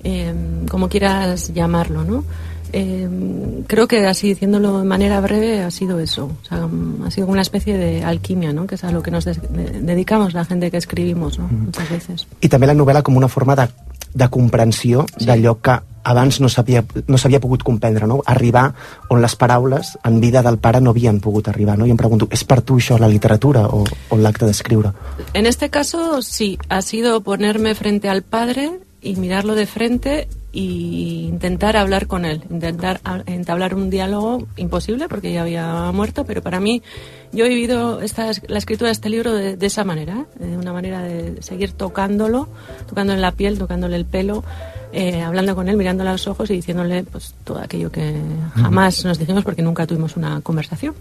[0.05, 0.33] eh,
[0.70, 2.24] como quieras llamarlo, ¿no?
[2.78, 3.08] Eh,
[3.66, 6.68] creo que así diciéndolo de manera breve ha sido eso, o sea,
[7.06, 8.66] ha sido una especie de alquimia, ¿no?
[8.66, 9.34] Que es a lo que nos de-
[9.80, 11.48] dedicamos la gente que escribimos, ¿no?
[11.48, 12.26] Muchas veces.
[12.44, 13.64] I també la novel·la com una forma de,
[14.12, 15.24] de comprensió sí.
[15.24, 18.20] d'allò que abans no s'havia no s'havia pogut comprendre, no?
[18.26, 18.74] Arribar
[19.08, 21.86] on les paraules en vida del pare no havien pogut arribar, no?
[21.88, 24.92] I em pregunto, és per tu això la literatura o, o l'acte d'escriure?
[25.32, 31.26] En este caso, sí, ha sido ponerme frente al padre y mirarlo de frente y
[31.26, 36.60] intentar hablar con él, intentar entablar un diálogo imposible porque ya había muerto, pero para
[36.60, 36.82] mí
[37.30, 40.46] yo he vivido esta, la escritura de este libro de, de esa manera, ¿eh?
[40.46, 42.48] de una manera de seguir tocándolo,
[42.88, 44.44] tocándole la piel, tocándole el pelo,
[44.94, 48.18] eh, hablando con él, mirándole a los ojos y diciéndole pues todo aquello que
[48.54, 50.94] jamás nos dijimos porque nunca tuvimos una conversación.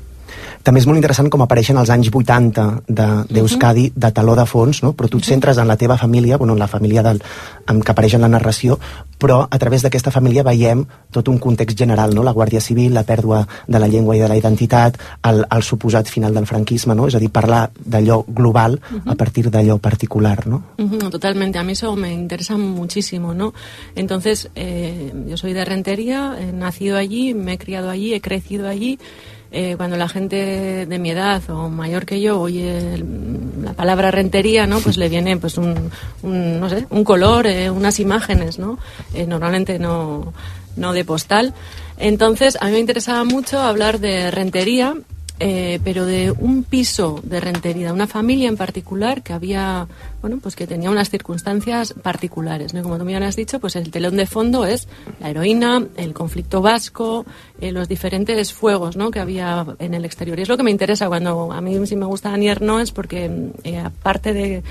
[0.63, 4.45] També és molt interessant com apareixen els anys 80 de- d'Euskadi de, de taló de
[4.45, 4.93] fons, no?
[4.93, 7.21] però tu et centres en la teva família, bueno, en la família del,
[7.69, 8.79] en que apareix en la narració,
[9.19, 12.23] però a través d'aquesta família veiem tot un context general, no?
[12.23, 16.07] la Guàrdia Civil, la pèrdua de la llengua i de la identitat, el, el suposat
[16.09, 17.07] final del franquisme, no?
[17.07, 19.09] és a dir, parlar d'allò global Ujú.
[19.11, 20.47] a partir d'allò particular.
[20.47, 20.63] No?
[20.77, 23.53] Ujú, Totalmente, a mí eso me interesa muchísimo, ¿no?
[23.95, 28.67] Entonces, eh, yo soy de Rentería, he nacido allí, me he criado allí, he crecido
[28.67, 28.99] allí.
[29.51, 33.05] Eh, cuando la gente de mi edad o mayor que yo oye el-
[33.63, 34.79] la palabra rentería, ¿no?
[34.79, 35.91] Pues le viene pues un,
[36.23, 38.77] un, no sé, un color, eh, unas imágenes, ¿no?
[39.13, 40.33] Eh, normalmente no,
[40.75, 41.53] no de postal.
[41.97, 44.95] Entonces, a mí me interesaba mucho hablar de rentería,
[45.39, 49.87] eh, pero de un piso de rentería, una familia en particular que había,
[50.21, 52.81] bueno, pues que tenía unas circunstancias particulares, ¿no?
[52.83, 54.87] Como tú me has dicho, pues el telón de fondo es
[55.19, 57.25] la heroína, el conflicto vasco,
[57.59, 59.11] eh, los diferentes fuegos, ¿no?
[59.11, 60.39] Que había en el exterior.
[60.39, 62.91] Y es lo que me interesa cuando a mí sí me gusta Daniel no es
[62.91, 64.63] porque, eh, aparte de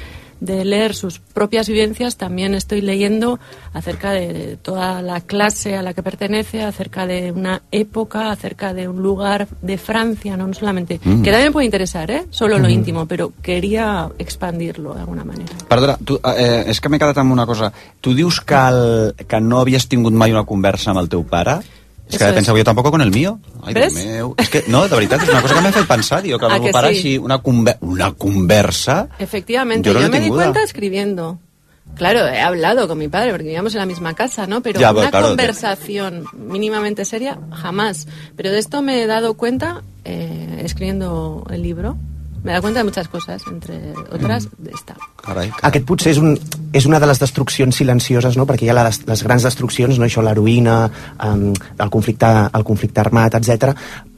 [0.44, 3.38] de leer sus propias vivencias, también estoy leyendo
[3.72, 8.88] acerca de toda la clase a la que pertenece, acerca de una época, acerca de
[8.88, 11.22] un lugar de Francia, no, no solamente, Mm.
[11.22, 12.26] que también puede interesar, ¿eh?
[12.30, 12.72] solo lo Mm.
[12.72, 15.52] íntimo, pero quería expandirlo de alguna manera.
[15.68, 17.72] Perdona, tu, eh, és que m'he quedat amb una cosa.
[18.00, 21.58] Tu dius que, el, que no havies tingut mai una conversa amb el teu pare?
[22.10, 23.38] És que Eso pensava jo tampoc con el mío.
[23.62, 23.94] Ai, ¿Ves?
[23.94, 24.34] Déu meu.
[24.38, 26.20] És que, no, de veritat, és una cosa que m'ha fet pensar.
[26.22, 26.98] Diu, que el ¿A meu que pare sí?
[26.98, 29.08] així, una, conver una conversa...
[29.18, 31.38] Efectivamente, Yo no he me di cuenta escribiendo.
[31.96, 34.62] Claro, he hablado con mi padre porque vivíamos en la misma casa, ¿no?
[34.62, 38.08] Pero Ya, una claro, conversación mínimamente seria, jamás.
[38.36, 41.96] Pero de esto me he dado cuenta eh, escribiendo el libro.
[42.44, 44.94] Me dado cuenta de muchas cosas, entre otras de esta.
[45.24, 46.34] Carai, Aquest potser és, un,
[46.76, 48.44] és una de les destruccions silencioses, no?
[48.44, 50.04] perquè hi ha les, les grans destruccions, no?
[50.04, 50.74] això l'heroïna,
[51.24, 53.72] um, el, conflicte, el conflicte armat, etc.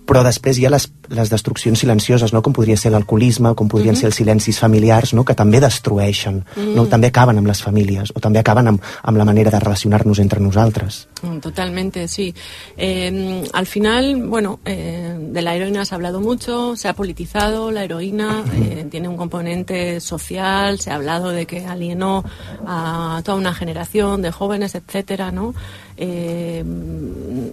[0.06, 2.42] però després hi ha les, les destruccions silencioses, no?
[2.42, 4.00] com podria ser l'alcoholisme, com podrien Mhm.
[4.00, 5.24] ser els silencis familiars, no?
[5.24, 6.84] que també destrueixen, no?
[6.84, 6.88] Mm.
[6.88, 10.40] també acaben amb les famílies, o també acaben amb, amb la manera de relacionar-nos entre
[10.40, 11.08] nosaltres.
[11.22, 12.34] Mm, Totalmente, sí.
[12.76, 17.70] Eh, al final, bueno, eh, de la heroína se ha hablado mucho, se ha politizado
[17.70, 22.24] la heroína, eh, tiene un componente social, se ha hablado de que alienó
[22.66, 25.54] a toda una generación de jóvenes, etcétera, ¿no?
[25.98, 26.62] Eh,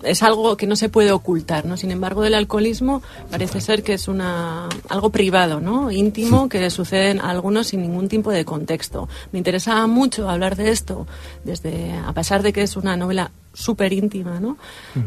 [0.04, 1.78] es algo que no se puede ocultar, ¿no?
[1.78, 3.02] Sin embargo, del alcoholismo
[3.32, 5.92] parece ser que es una algo privado, ¿no?
[5.92, 9.10] Íntimo que suceden a algunos sin ningún tipo de contexto.
[9.32, 11.08] Me interesaba mucho hablar de esto,
[11.44, 14.58] desde a pesar de que es una novela súper íntima, ¿no?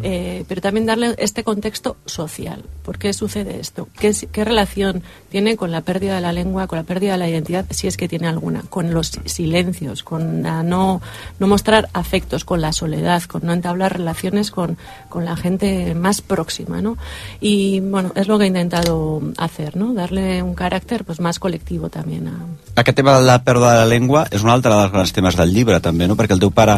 [0.03, 2.63] Eh, pero también darle este contexto social.
[2.85, 3.89] ¿Por qué sucede esto?
[3.99, 7.19] ¿Qué, es- ¿Qué relación tiene con la pérdida de la lengua, con la pérdida de
[7.19, 8.63] la identidad, si es que tiene alguna?
[8.71, 11.01] Con los silencios, con la no,
[11.41, 14.79] no mostrar afectos, con la soledad, con no entablar relaciones con,
[15.09, 16.97] con la gente más próxima, ¿no?
[17.41, 19.93] Y bueno, es lo que he intentado hacer, ¿no?
[19.93, 22.37] Darle un carácter pues más colectivo también a,
[22.81, 25.53] Aquest tema de la pèrdua de la llengua és un altre dels grans temes del
[25.55, 26.15] llibre, també, no?
[26.19, 26.75] Perquè el teu pare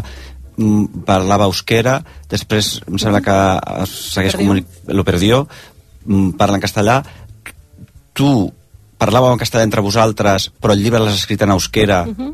[1.07, 4.47] parlava euskera, després em sembla que segueix Perdió.
[4.47, 5.47] comunic- lo perdió,
[6.37, 7.03] parla en castellà.
[8.13, 8.53] Tu
[8.99, 12.33] parlàveu en castellà entre vosaltres, però el llibre l'has escrit en euskera, Mhm.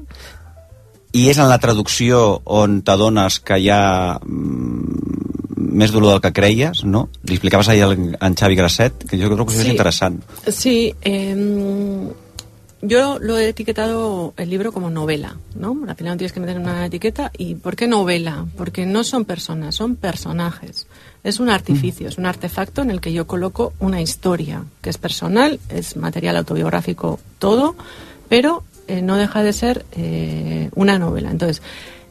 [1.13, 6.85] i és en la traducció on t'adones que hi ha més dolor del que creies,
[6.85, 7.09] no?
[7.25, 7.83] Li explicaves ahir
[8.21, 9.61] en Xavi Grasset, que jo crec que Sí.
[9.61, 10.23] és interessant.
[10.49, 11.35] Sí, eh,
[12.87, 15.79] yo lo he etiquetado el libro como novela, ¿no?
[15.89, 17.31] Al final no tienes que meter una etiqueta.
[17.37, 18.47] ¿Y por qué novela?
[18.57, 20.87] Porque no son personas, son personajes.
[21.23, 24.99] Es un artificio, es un artefacto en el que yo coloco una historia, que es
[24.99, 27.75] personal, es material autobiográfico todo,
[28.29, 31.31] pero eh, no deja de ser eh, una novela.
[31.31, 31.63] Entonces,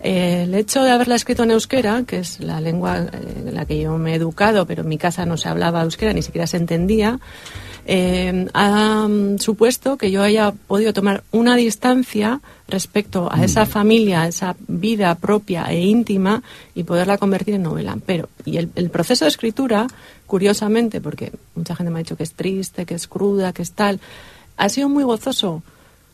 [0.03, 3.65] eh, el hecho de haberla escrito en euskera, que es la lengua eh, en la
[3.65, 6.45] que yo me he educado, pero en mi casa no se hablaba euskera, ni siquiera
[6.45, 7.21] se entendía,
[7.85, 14.21] eh, ha mm, supuesto que yo haya podido tomar una distancia respecto a esa familia,
[14.21, 16.43] a esa vida propia e íntima
[16.73, 17.97] y poderla convertir en novela.
[18.05, 19.87] Pero, y el, el proceso de escritura,
[20.25, 23.73] curiosamente, porque mucha gente me ha dicho que es triste, que es cruda, que es
[23.73, 23.99] tal,
[24.57, 25.61] ha sido muy gozoso.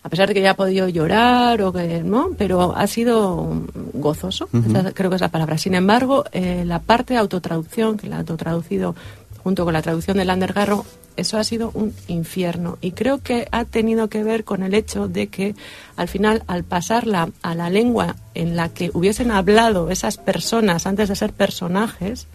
[0.02, 4.48] A pesar de que ya ha podido llorar o que no, pero ha sido gozoso,
[4.68, 5.58] esa creo que es la palabra.
[5.58, 8.96] Sin embargo, eh, la parte de autotraducción, que la he autotraducido
[9.44, 10.86] junto con la traducción de Lander Garro,
[11.20, 12.78] eso ha sido un infierno.
[12.82, 15.56] Y creo que ha tenido que ver con el hecho de que
[15.96, 21.10] al final, al pasarla a la lengua en la que hubiesen hablado esas personas antes
[21.10, 22.28] de ser personajes,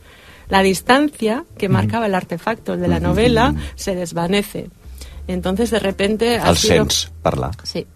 [0.49, 4.69] la distancia que marcaba el artefacto de la novela se desvanece.
[5.27, 6.37] Entonces, de repente...
[6.39, 6.87] ha El sido-
[7.23, 7.53] parlar.
[7.63, 7.87] Sí.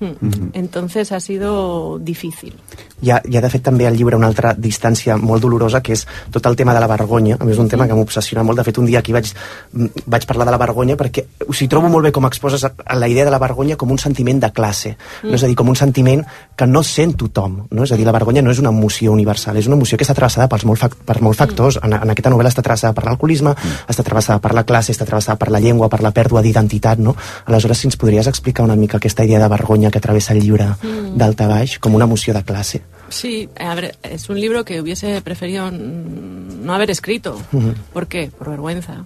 [0.00, 0.50] Mm.
[0.52, 2.54] Entonces ha sido difícil.
[3.02, 5.92] Hi ha, hi ha, de fet, també al llibre una altra distància molt dolorosa, que
[5.92, 7.36] és tot el tema de la vergonya.
[7.38, 8.58] A més, un tema que m'obsessiona molt.
[8.60, 9.28] De fet, un dia aquí vaig,
[9.72, 13.08] mm, vaig parlar de la vergonya perquè o sigui, trobo molt bé com exposes la
[13.08, 14.96] idea de la vergonya com un sentiment de classe.
[15.22, 15.28] Mm.
[15.28, 15.34] No?
[15.34, 16.24] És a dir, com un sentiment
[16.56, 17.66] que no sent tothom.
[17.70, 17.84] No?
[17.84, 20.14] És a dir, la vergonya no és una emoció universal, és una emoció que està
[20.14, 21.78] travessada pels molt fac per molts factors.
[21.82, 23.54] En, en aquesta novel·la està travessada per l'alcoholisme,
[23.88, 26.98] està travessada per la classe, està travessada per la llengua, per la pèrdua d'identitat.
[26.98, 27.16] No?
[27.46, 30.66] Aleshores, si ens podries explicar una mica aquesta idea de vergonya que travessa el llibre
[30.82, 31.16] Mm.
[31.16, 32.82] d'alt a baix, com una emoció de classe.
[33.08, 37.40] Sí, a ver, es un libro que hubiese preferido no haber escrito.
[37.52, 37.74] Ujú.
[37.92, 38.30] ¿Por qué?
[38.36, 39.04] Por vergüenza.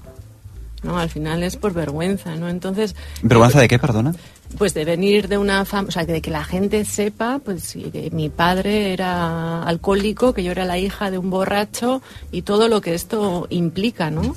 [0.83, 2.49] No, al final es por vergüenza, ¿no?
[2.49, 4.15] Entonces, ¿Vergüenza de qué, perdona?
[4.59, 8.11] pues de venir de una fama, o sea, de que la gente sepa, pues que
[8.13, 12.81] mi padre era alcohólico, que yo era la hija de un borracho y todo lo
[12.81, 14.35] que esto implica, ¿no?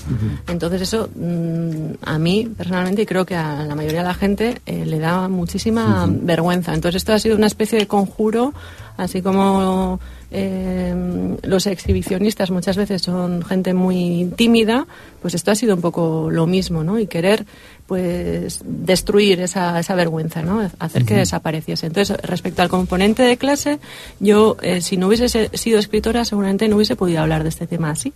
[0.48, 4.62] Entonces eso mm, a mí personalmente y creo que a la mayoría de la gente
[4.66, 6.74] eh, le da muchísima vergüenza.
[6.74, 8.54] Entonces esto ha sido una especie de conjuro
[8.96, 14.86] Así como eh, los exhibicionistas muchas veces son gente muy tímida,
[15.22, 17.00] pues esto ha sido un poco lo mismo, ¿no?
[17.00, 17.46] Y querer
[17.88, 20.70] pues destruir esa, esa vergüenza, ¿no?
[20.80, 21.88] Hacer que desapareciese.
[21.88, 23.80] Entonces, respecto al componente de clase,
[24.20, 27.68] yo, eh, si no hubiese se- sido escritora, seguramente no hubiese podido hablar de este
[27.68, 28.14] tema así.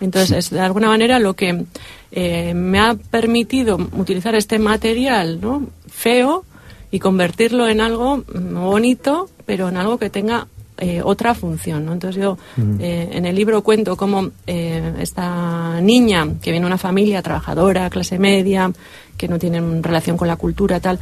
[0.00, 1.64] Entonces, es de alguna manera lo que
[2.12, 5.66] eh, me ha permitido utilizar este material ¿no?
[5.88, 6.44] feo
[6.90, 10.46] y convertirlo en algo mm, bonito, pero en algo que tenga
[10.78, 11.86] eh, otra función.
[11.86, 11.92] ¿no?
[11.92, 12.80] Entonces, yo Mm.
[12.80, 17.88] eh, en el libro cuento cómo eh, esta niña, que viene de una familia trabajadora,
[17.90, 18.72] clase media,
[19.16, 20.98] que no tiene relación con la cultura, tal,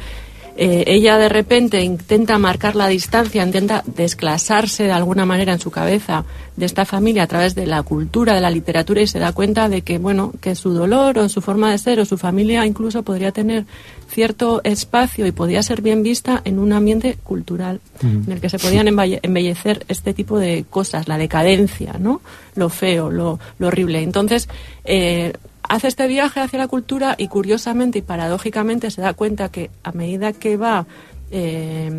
[0.55, 5.71] eh, ella de repente intenta marcar la distancia, intenta desclasarse de alguna manera en su
[5.71, 9.31] cabeza de esta familia a través de la cultura, de la literatura y se da
[9.31, 12.67] cuenta de que, bueno, que su dolor o su forma de ser o su familia
[12.67, 13.65] incluso podría tener
[14.07, 18.59] cierto espacio y podría ser bien vista en un ambiente cultural en el que se
[18.59, 22.21] podían embellecer este tipo de cosas, la decadencia, ¿no?
[22.53, 24.03] Lo feo, lo, lo horrible.
[24.03, 24.47] Entonces,
[24.85, 25.33] eh,
[25.67, 29.91] hace este viaje hacia la cultura y curiosamente y paradójicamente se da cuenta que a
[29.91, 30.85] medida que va
[31.31, 31.91] eh,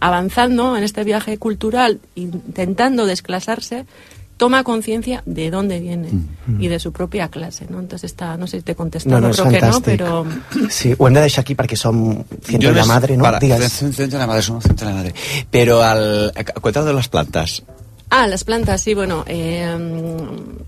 [0.00, 3.86] avanzando en este viaje cultural, intentando desclasarse,
[4.36, 6.08] toma conciencia de dónde viene
[6.58, 7.78] y de su propia clase, ¿no?
[7.78, 10.26] Entonces está, no sé si te he contestado, No, no, creo que no, pero
[10.70, 13.24] Sí, ho hem de deixar aquí perquè som ciento de la madre, no?
[13.28, 13.68] Para, Digues.
[13.68, 15.14] Ciento de la madre, somos ciento de la madre.
[15.50, 16.32] Pero al...
[16.58, 17.62] Cuéntame de las plantas.
[18.08, 19.68] Ah, las plantas, sí, bueno, eh,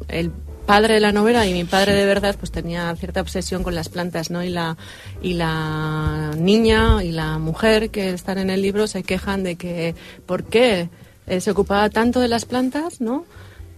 [0.08, 0.30] el
[0.66, 3.88] padre de la novela y mi padre de verdad pues tenía cierta obsesión con las
[3.88, 4.42] plantas, ¿no?
[4.42, 4.76] Y la,
[5.22, 9.94] y la niña y la mujer que están en el libro se quejan de que,
[10.26, 10.88] ¿por qué
[11.26, 13.24] eh, se ocupaba tanto de las plantas, ¿no?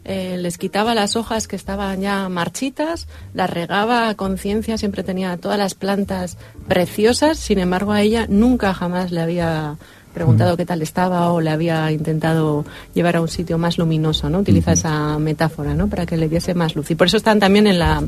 [0.05, 5.39] Eh, les quitaba las hojas que estaban ya marchitas, las regaba a conciencia, siempre tenía
[5.39, 6.37] todas las plantas
[6.69, 9.77] preciosas, sin embargo a ella nunca jamás le había
[10.15, 14.39] preguntado qué tal estaba o le había intentado llevar a un sitio más luminoso, ¿no?
[14.39, 15.89] Utiliza esa metáfora, ¿no?
[15.89, 16.91] Para que le diese más luz.
[16.91, 17.99] Y por eso están también en la,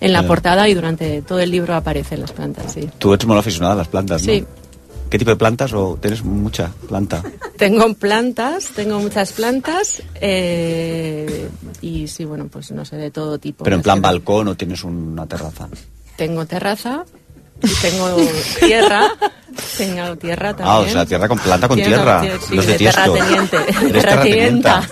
[0.00, 0.28] en la Claro.
[0.28, 2.90] portada y durante todo el libro aparecen las plantas, sí.
[2.98, 4.32] Tú eres muy aficionada a las plantas, ¿no?
[4.32, 4.44] Sí.
[5.08, 7.22] ¿Qué tipo de plantas o tienes mucha planta?
[7.58, 11.48] Tengo plantas, tengo muchas plantas eh,
[11.80, 13.62] y sí, bueno, pues no sé, de todo tipo.
[13.62, 15.68] Pero en plan balcón o tienes una terraza.
[16.16, 17.04] Tengo terraza
[17.80, 18.16] tengo
[18.60, 19.08] tierra.
[19.76, 20.68] Tengo tierra también.
[20.68, 22.38] Ah, o sea, tierra con planta con Tierra, tierra.
[22.38, 22.74] tier- sí, Los de.
[22.74, 22.94] Eres
[23.92, 24.82] Terratenienta.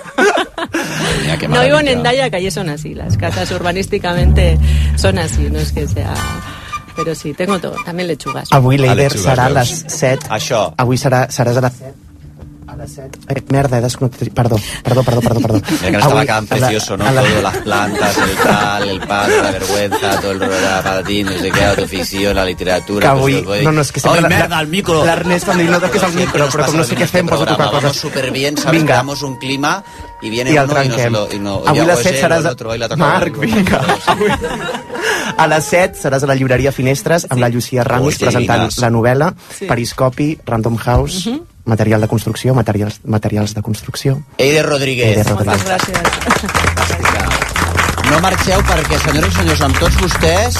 [1.23, 1.89] Mira, qué No vivo en.
[1.89, 2.95] Endaya, que allí son así.
[2.95, 4.59] Las casas urbanísticamente
[4.97, 6.13] son así, no es que sea...
[6.97, 7.75] Pero sí, tengo todo.
[7.87, 8.49] También lechugas.
[8.53, 10.27] Avui Ah, l'Eider lechugues, serà a les 7.
[10.29, 10.75] Això.
[10.77, 11.95] Avui serà, seràs a les 7.
[12.71, 13.19] A les 7.
[13.29, 14.29] Eh, merda, he desconnectat...
[14.33, 15.41] Perdó, perdó, perdó, perdó.
[15.41, 15.61] perdó.
[15.71, 17.05] Mira que no estaba tan la- precioso, ¿no?
[17.11, 20.83] la- Todo, las plantas, el tal, el padre, la vergüenza, todo el rollo de la
[20.83, 23.01] patatín, no sé qué, autoficció, la literatura...
[23.01, 23.43] Que avui...
[23.43, 24.19] pues, No, no, és que sempre...
[24.19, 25.05] ¡Ay, la- merda, el micro!
[25.05, 27.43] L'Ernest em diu, no toques el micro, Nos però com no sé què fem, poso
[27.43, 27.81] a tocar programa.
[27.81, 28.01] Vamos coses.
[28.07, 28.95] súper bien, sabes Vinga.
[28.95, 29.83] que damos un clima
[30.23, 31.13] y viene I el uno y no se trenquem.
[31.13, 31.33] lo...
[31.35, 32.97] Y no, Avui a les o es 7 él o seràs...
[32.97, 33.81] Marc, vinga.
[35.37, 39.33] A les 7 seràs a la llibreria Finestres amb la Llucia Hòstia, presentant la novel·la.
[39.67, 41.41] Periscopi, Random House, Mhm.
[41.65, 44.23] Material de construcció, materials, materials de construcció.
[44.39, 45.09] Eider Rodríguez.
[45.17, 45.65] Eider Rodríguez.
[45.65, 47.11] Moltes gràcies.
[48.11, 50.57] No marxeu perquè, senyores i senyors, amb tots vostès,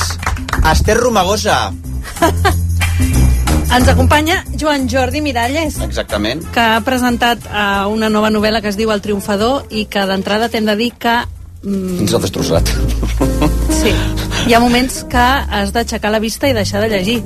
[0.71, 1.73] Esther Romagosa.
[3.71, 6.43] Ens acompanya Joan Jordi Miralles, Exactament.
[6.55, 10.49] que ha presentat uh, una nova novel·la que es diu El triomfador i que d'entrada
[10.51, 11.15] t'hem de dir que
[11.63, 12.67] mm, Ens ha destrossat.
[13.81, 13.95] sí,
[14.49, 17.23] hi ha moments que has d'aixecar la vista i deixar de llegir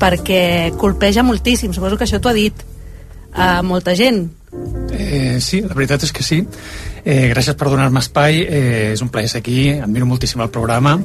[0.00, 2.64] perquè colpeja moltíssim, suposo que això t'ho ha dit
[3.32, 4.28] a molta gent
[4.92, 6.42] Eh, sí, la veritat és que sí.
[7.04, 8.42] Eh, gràcies per donar-me espai.
[8.42, 9.70] Eh, és un plaer ser aquí.
[9.72, 10.98] Admiro moltíssim el programa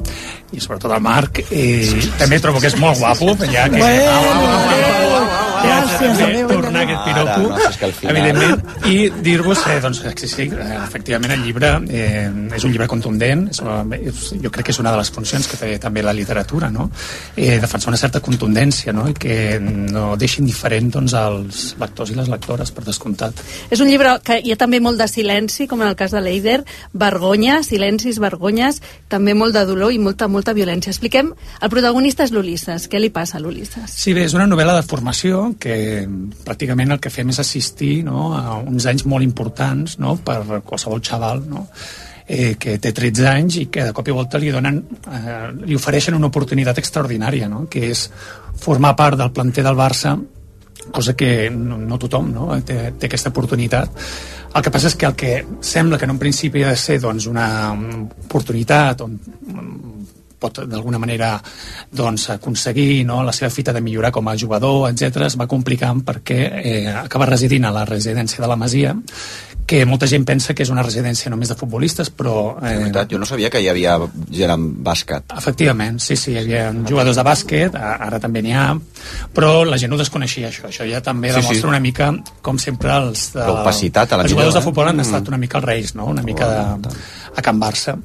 [0.52, 1.42] i sobretot el Marc.
[1.50, 3.34] Eh, també trobo que és molt guapo.
[3.48, 5.36] Ja que...
[5.64, 10.48] Gràcies, també tornar aquest piropo, no, si final- evidentment, i dir-vos eh, doncs, que sí,
[10.48, 13.62] eh, efectivament el llibre eh, és un llibre contundent, és,
[13.98, 16.90] és, jo crec que és una de les funcions que té també la literatura, no?
[17.36, 19.08] eh, defensar una certa contundència no?
[19.08, 23.42] i que no deixi indiferent doncs, els lectors i les lectores, per descomptat.
[23.70, 26.22] És un llibre que hi ha també molt de silenci, com en el cas de
[26.22, 26.60] l'Eider,
[26.92, 30.92] vergonya, silencis, vergonyes, també molt de dolor i molta, molta violència.
[30.92, 32.88] Expliquem, el protagonista és l'Ulisses.
[32.88, 33.92] Què li passa a l'Ulisses?
[33.92, 36.04] Sí, bé, és una novel·la de formació que
[36.44, 41.02] pràcticament el que fem és assistir no, a uns anys molt importants no, per qualsevol
[41.04, 41.66] xaval no,
[42.26, 45.78] eh, que té 13 anys i que de cop i volta li donen, eh, li
[45.78, 48.08] ofereixen una oportunitat extraordinària, no, que és
[48.58, 50.18] formar part del planter del Barça
[50.90, 53.90] cosa que no, no tothom no, té, té aquesta oportunitat.
[54.56, 56.98] El que passa és que el que sembla que en un principi ha de ser
[57.02, 59.18] doncs, una oportunitat on
[60.38, 61.34] pot d'alguna manera
[61.90, 66.04] doncs, aconseguir no, la seva fita de millorar com a jugador, etc es va complicant
[66.06, 68.94] perquè eh, acaba residint a la residència de la Masia
[69.68, 72.54] que molta gent pensa que és una residència només de futbolistes, però...
[72.56, 72.70] Eh...
[72.86, 73.98] Veritat, jo no sabia que hi havia
[74.32, 75.34] gent amb bàsquet.
[75.36, 78.70] Efectivament, sí, sí, hi havia jugadors de bàsquet, ara també n'hi ha,
[79.36, 80.70] però la gent ho desconeixia, això.
[80.72, 81.68] Això ja també sí, demostra sí.
[81.68, 82.08] una mica,
[82.40, 85.04] com sempre, els, de, L'opacitat, a la els jugadors millor, de futbol han Mm.
[85.04, 86.08] estat una mica els reis, no?
[86.16, 86.94] una mica de,
[87.34, 87.96] a Can Barça.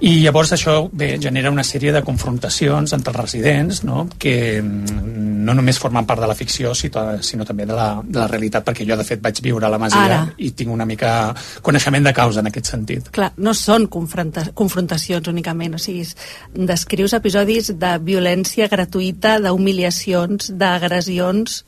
[0.00, 4.04] I llavors això bé, genera una sèrie de confrontacions entre els residents no?
[4.18, 5.08] que mm,
[5.48, 8.86] no només formen part de la ficció sinó, també de la, de la realitat perquè
[8.86, 10.20] jo de fet vaig viure a la Masia Ara.
[10.38, 11.32] i tinc una mica
[11.66, 13.10] coneixement de causa en aquest sentit.
[13.14, 16.06] Clar, no són confronta confrontacions únicament, o sigui,
[16.54, 21.62] descrius episodis de violència gratuïta, d'humiliacions, d'agressions,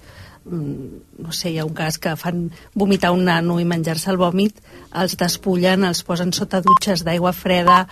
[0.44, 4.56] no sé, hi ha un cas que fan vomitar un nano i menjar-se el vòmit,
[4.96, 7.82] els despullen, els posen sota dutxes d'aigua freda,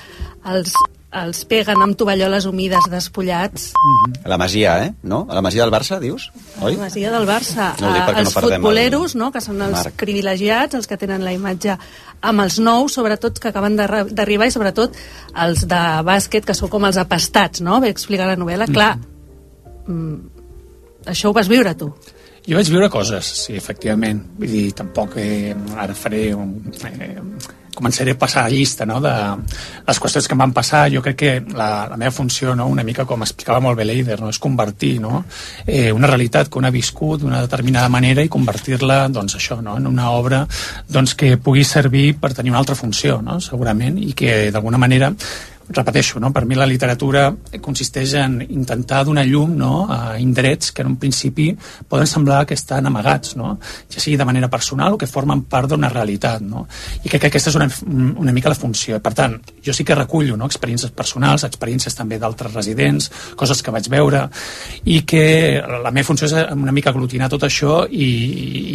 [0.49, 0.73] els,
[1.13, 3.69] els peguen amb tovalloles humides despullats.
[4.25, 4.95] A la Masia, eh?
[5.03, 5.27] No?
[5.29, 6.31] A la Masia del Barça, dius?
[6.61, 6.75] Oi?
[6.77, 7.69] La Masia del Barça.
[7.81, 9.95] No els no perdem futboleros, no, que són els Marc.
[10.01, 11.77] privilegiats, els que tenen la imatge
[12.21, 14.97] amb els nous, sobretot, que acaben d'arri- d'arribar, i sobretot
[15.37, 17.79] els de bàsquet, que són com els apastats, no?
[17.81, 18.67] Ve explicar la novel·la.
[18.73, 18.97] Clar,
[19.87, 20.17] mm,
[21.13, 21.93] això ho vas viure tu.
[22.49, 24.23] Jo vaig viure coses, sí, efectivament.
[24.41, 26.55] Vull dir, tampoc eh, ara faré un...
[26.89, 29.13] Eh, començaré a passar la llista no, de
[29.87, 30.81] les qüestions que em van passar.
[30.91, 34.17] Jo crec que la, la meva funció, no, una mica com explicava molt bé l'Eider,
[34.19, 35.21] no, és convertir no,
[35.65, 39.77] eh, una realitat que un ha viscut d'una determinada manera i convertir-la doncs, això, no,
[39.79, 40.43] en una obra
[40.89, 45.13] doncs, que pugui servir per tenir una altra funció, no, segurament, i que d'alguna manera
[45.69, 46.33] repeteixo, no?
[46.33, 47.29] per mi la literatura
[47.61, 49.87] consisteix en intentar donar llum no?
[49.91, 51.51] a indrets que en un principi
[51.89, 53.57] poden semblar que estan amagats, no?
[53.93, 56.41] ja sigui de manera personal o que formen part d'una realitat.
[56.45, 56.67] No?
[57.05, 57.69] I crec que aquesta és una,
[58.25, 59.01] una mica la funció.
[59.05, 60.49] Per tant, jo sí que recullo no?
[60.49, 64.25] experiències personals, experiències també d'altres residents, coses que vaig veure,
[64.89, 65.25] i que
[65.61, 68.09] la meva funció és una mica aglutinar tot això i,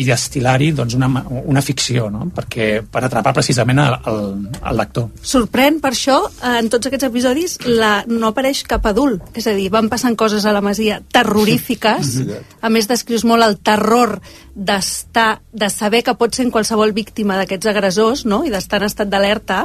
[0.02, 1.10] i destil·lar-hi doncs, una,
[1.42, 2.28] una ficció, no?
[2.34, 4.22] perquè per atrapar precisament el, el,
[4.62, 5.10] el lector.
[5.34, 9.30] Sorprèn per això, eh, en tots aquests episodis, la, no apareix cap adult.
[9.40, 12.18] És a dir, van passant coses a la Masia terrorífiques.
[12.66, 14.18] A més, descrius molt el terror
[14.54, 19.10] d'estar, de saber que pot ser qualsevol víctima d'aquests agressors, no?, i d'estar en estat
[19.10, 19.62] d'alerta,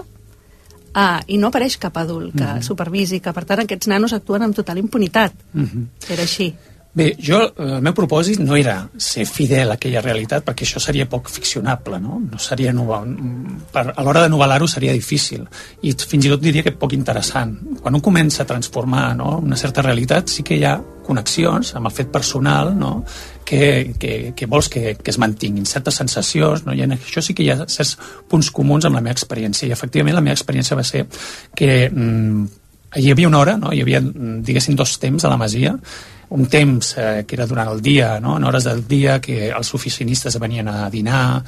[0.95, 2.63] ah, i no apareix cap adult que Mhm.
[2.63, 5.33] supervisi, que per tant aquests nanos actuen amb total impunitat.
[5.53, 6.13] Mm -hmm.
[6.13, 6.55] Era així.
[6.99, 11.07] Bé, jo, el meu propòsit no era ser fidel a aquella realitat, perquè això seria
[11.07, 12.17] poc ficcionable, no?
[12.25, 13.13] no seria novel...
[13.71, 15.45] per, a l'hora de novel·lar-ho seria difícil,
[15.87, 17.55] i fins i tot diria que poc interessant.
[17.85, 20.75] Quan un comença a transformar no, una certa realitat, sí que hi ha
[21.07, 22.93] connexions amb el fet personal, no?
[23.47, 26.75] que, que, que vols que, que es mantinguin certes sensacions, no?
[26.75, 27.95] i en això sí que hi ha certs
[28.27, 31.07] punts comuns amb la meva experiència, i efectivament la meva experiència va ser
[31.55, 32.47] que mm,
[32.99, 33.71] hi havia una hora, no?
[33.71, 35.79] hi havia, mm, diguéssim, dos temps a la Masia,
[36.31, 38.37] un temps eh, que era durant el dia, no?
[38.37, 41.43] en hores del dia, que els oficinistes venien a dinar,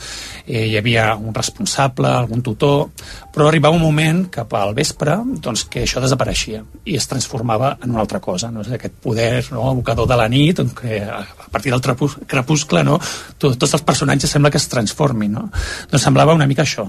[0.46, 2.88] eh, hi havia un responsable, algun tutor,
[3.32, 7.90] però arribava un moment cap al vespre doncs, que això desapareixia i es transformava en
[7.90, 8.64] una altra cosa, no?
[8.64, 9.70] És aquest poder no?
[9.72, 11.82] evocador de la nit, en què a a partir del
[12.26, 12.96] crepuscle no?
[13.38, 15.32] Tot, tots els personatges sembla que es transformin.
[15.34, 15.48] No?
[15.90, 16.86] Doncs semblava una mica això.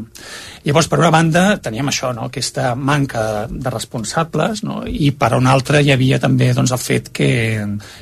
[0.62, 2.28] Llavors, per una banda, teníem això, no?
[2.30, 4.84] aquesta manca de responsables, no?
[4.86, 7.32] i per una altra hi havia també doncs, el fet que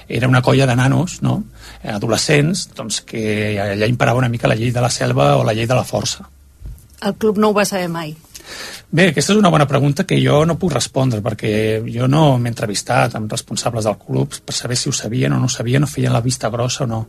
[0.08, 1.44] era una colla de nanos, no?
[1.84, 5.68] adolescents, doncs, que allà imperava una mica la llei de la selva o la llei
[5.70, 6.28] de la força.
[7.06, 8.16] El club no ho va saber mai.
[8.92, 11.52] Bé, aquesta és una bona pregunta que jo no puc respondre perquè
[11.94, 15.46] jo no m'he entrevistat amb responsables del club per saber si ho sabien o no
[15.46, 17.08] ho sabien o feien la vista grossa o no.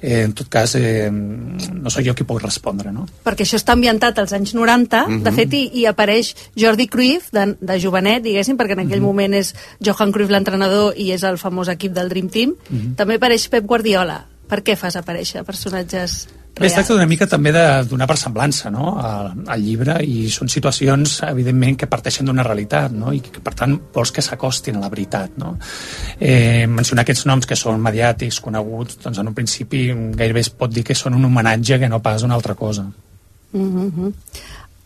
[0.00, 3.08] Eh, en tot cas, eh, no sóc jo qui puc respondre, no?
[3.24, 5.22] perquè això està ambientat als anys 90, Mhm.
[5.24, 9.34] de fet, i, i apareix Jordi Cruyff, de, de jovenet, diguéssim, perquè en aquell moment
[9.34, 12.54] és Johan Cruyff l'entrenador i és el famós equip del Dream Team.
[12.70, 12.94] Mhm.
[12.96, 14.26] També apareix Pep Guardiola.
[14.46, 18.70] Per què fas aparèixer personatges Bé, es tracta una mica també de donar per semblança
[18.72, 18.94] no?
[18.96, 23.12] al, al llibre i són situacions, evidentment, que parteixen d'una realitat no?
[23.12, 25.34] i que, per tant, vols que s'acostin a la veritat.
[25.42, 25.52] No?
[26.16, 30.72] Eh, mencionar aquests noms que són mediàtics, coneguts, doncs en un principi gairebé es pot
[30.72, 32.86] dir que són un homenatge que no pas una altra cosa.
[33.52, 34.12] Mm -hmm.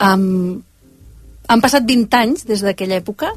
[0.09, 0.63] um,
[1.47, 3.31] han passat 20 anys des d'aquella època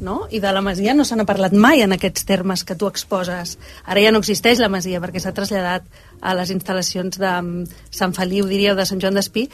[0.00, 0.26] no?
[0.30, 3.58] i de la Masia no se n'ha parlat mai en aquests termes que tu exposes.
[3.84, 5.84] Ara ja no existeix la Masia perquè s'ha traslladat
[6.20, 7.52] a les instal·lacions de um,
[7.90, 9.46] Sant Feliu, diria, o de Sant Joan d'Espí.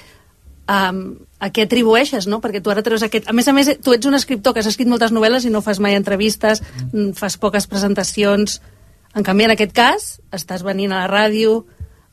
[0.67, 1.03] Um,
[1.39, 2.41] a què atribueixes, no?
[2.43, 3.29] Perquè tu ara treus aquest...
[3.31, 5.63] A més a més, tu ets un escriptor que has escrit moltes novel·les i no
[5.63, 7.15] fas mai entrevistes, mm.
[7.19, 8.61] fas poques presentacions...
[9.17, 10.03] En canvi, en aquest cas,
[10.37, 11.63] estàs venint a la ràdio,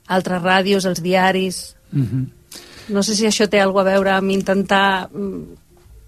[0.08, 1.76] altres ràdios, els diaris...
[1.92, 2.24] Mm -hmm.
[2.90, 5.42] No sé si això té alguna a veure amb intentar mm,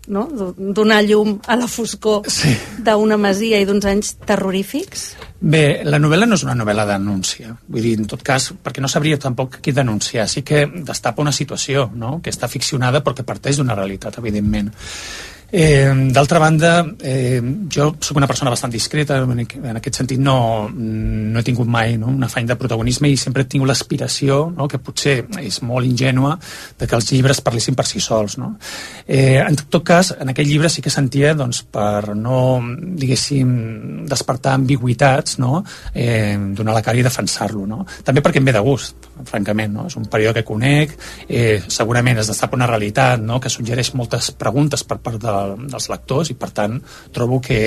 [0.07, 0.25] no?
[0.31, 2.53] Do- donar llum a la foscor sí.
[2.85, 5.05] d'una masia i d'uns anys terrorífics?
[5.39, 7.53] Bé, la novel·la no és una novel·la d'anúncia.
[7.67, 10.27] Vull dir, en tot cas, perquè no sabria tampoc qui denunciar.
[10.31, 14.71] Sí que destapa una situació, no?, que està ficcionada però que parteix d'una realitat, evidentment.
[15.57, 17.41] Eh, D'altra banda, eh,
[17.71, 21.65] jo sóc una persona bastant discreta, en aqu- en aquest sentit no, no he tingut
[21.67, 25.61] mai no, un afany de protagonisme i sempre he tingut l'aspiració, no, que potser és
[25.63, 26.33] molt ingènua,
[26.77, 28.35] de que els llibres parlessin per si sols.
[28.37, 28.57] No?
[29.07, 32.59] Eh, en tot cas, en aquest llibre sí que sentia, doncs, per no,
[32.99, 35.63] diguéssim, despertar ambigüitats, no?
[35.93, 37.63] eh, donar la cara i defensar-lo.
[37.65, 37.85] No?
[38.03, 39.71] També perquè em ve de gust, francament.
[39.71, 39.87] No?
[39.87, 40.97] És un període que conec,
[41.29, 43.39] eh, segurament es destapa una realitat no?
[43.39, 46.79] que suggereix moltes preguntes per part de, dels lectors i, per tant,
[47.13, 47.59] trobo que,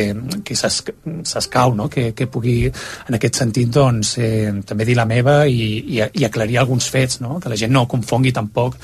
[0.45, 0.93] que s'esc-
[1.25, 1.89] s'escau no?
[1.89, 2.67] que, que pugui,
[3.09, 5.61] en aquest sentit, doncs, eh, també dir la meva i,
[5.99, 7.39] i, i aclarir alguns fets, no?
[7.41, 8.77] que la gent no confongui tampoc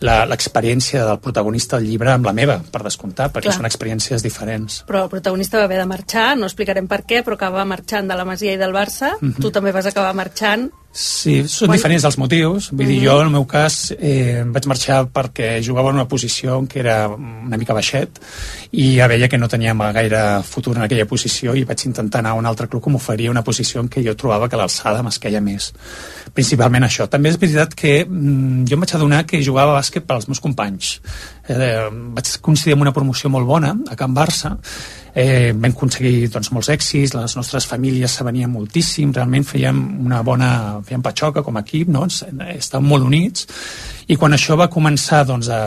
[0.00, 3.56] la- l'experiència del protagonista del llibre amb la meva, per descomptar, perquè Clar.
[3.60, 4.82] són experiències diferents.
[4.88, 8.16] Però el protagonista va haver de marxar, no explicarem per què, però acaba marxant de
[8.18, 9.14] la Masia i del Barça.
[9.20, 9.40] Mhm.
[9.40, 10.70] Tu també vas acabar marxant.
[10.94, 12.66] Sí, són Quan- diferents els motius.
[12.70, 13.04] Vull dir, Mhm.
[13.06, 16.80] jo, en el meu cas, eh, vaig marxar perquè jugava en una posició en què
[16.80, 18.20] era una mica baixet
[18.72, 22.30] i ja veia que no tenia gaire futur en aquella posició i vaig intentar anar
[22.32, 25.40] a un altre club que m'oferia una posició en què jo trobava que l'alçada m'esqueia
[25.40, 25.72] més.
[26.34, 27.08] Principalment això.
[27.08, 30.28] També és veritat que mm, jo em vaig adonar que jugava a bàsquet per als
[30.28, 31.00] meus companys.
[31.48, 34.58] Eh, vaig coincidir amb una promoció molt bona a Can Barça
[35.14, 40.52] eh, vam aconseguir doncs, molts èxits, les nostres famílies s'avenien moltíssim, realment fèiem una bona
[40.86, 42.06] fèiem patxoca com a equip, no?
[42.08, 43.46] Estàvem molt units
[44.10, 45.60] i quan això va començar doncs, a,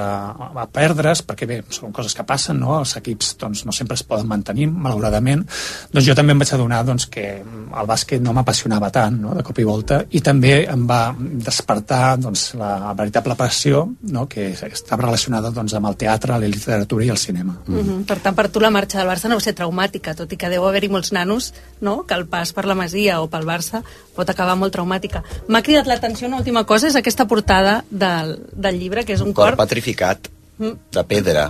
[0.60, 2.76] a perdre's, perquè bé, són coses que passen, no?
[2.82, 5.46] els equips doncs, no sempre es poden mantenir, malauradament,
[5.94, 9.36] doncs jo també em vaig adonar doncs, que el bàsquet no m'apassionava tant, no?
[9.38, 14.28] de cop i volta, i també em va despertar doncs, la veritable passió no?
[14.32, 17.58] que estava relacionada doncs, amb el teatre, la literatura i el cinema.
[17.68, 18.06] Mm -hmm.
[18.06, 20.50] Per tant, per tu la marxa del Barça no va ser traumàtica, tot i que
[20.52, 22.04] deu haver-hi molts nanos no?
[22.08, 23.84] que el pas per la Masia o pel Barça
[24.16, 25.24] pot acabar molt traumàtica.
[25.48, 29.34] M'ha cridat l'atenció una última cosa, és aquesta portada del, del llibre, que és un,
[29.34, 29.62] Cor cor...
[29.66, 30.78] petrificat, Mm.
[30.96, 31.50] de pedra.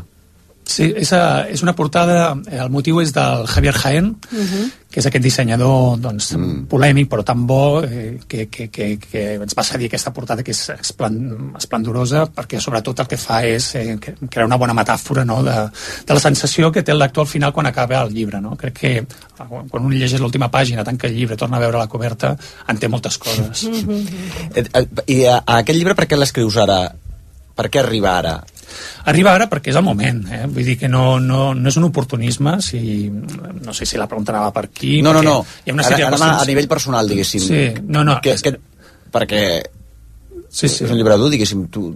[0.65, 4.71] Sí, és, a, és una portada, eh, el motiu és del Javier Jaén, Uh -huh.
[4.89, 6.67] que és aquest dissenyador doncs, mm.
[6.71, 10.51] polèmic però tan bo eh, que, que, que, que ens va cedir aquesta portada que
[10.51, 13.97] és esplen, esplendorosa perquè sobretot el que fa és eh,
[14.29, 15.69] crear una bona metàfora no, de,
[16.07, 18.55] de la sensació que té el lector al final quan acaba el llibre no?
[18.55, 19.05] crec que
[19.69, 22.37] quan un llegeix l'última pàgina tanca el llibre, torna a veure la coberta
[22.67, 23.67] en té moltes coses
[24.55, 26.79] Eh, eh, I a, a aquest llibre per què l'escrius ara?
[27.55, 28.35] Per què arriba ara?
[29.11, 30.43] Arriba ara perquè és el moment, eh?
[30.47, 34.33] vull dir que no, no, no és un oportunisme, si, no sé si la pregunta
[34.33, 34.99] anava per aquí...
[35.05, 35.39] No, no, no.
[35.65, 36.43] Hi ha una Ara, ara qüestions...
[36.43, 37.43] a nivell personal, diguéssim.
[37.45, 38.19] Sí, no, no.
[38.25, 38.55] Que, que,
[39.13, 39.41] perquè
[40.49, 40.85] sí, sí.
[40.85, 41.89] és un llibre dur, diguéssim, tu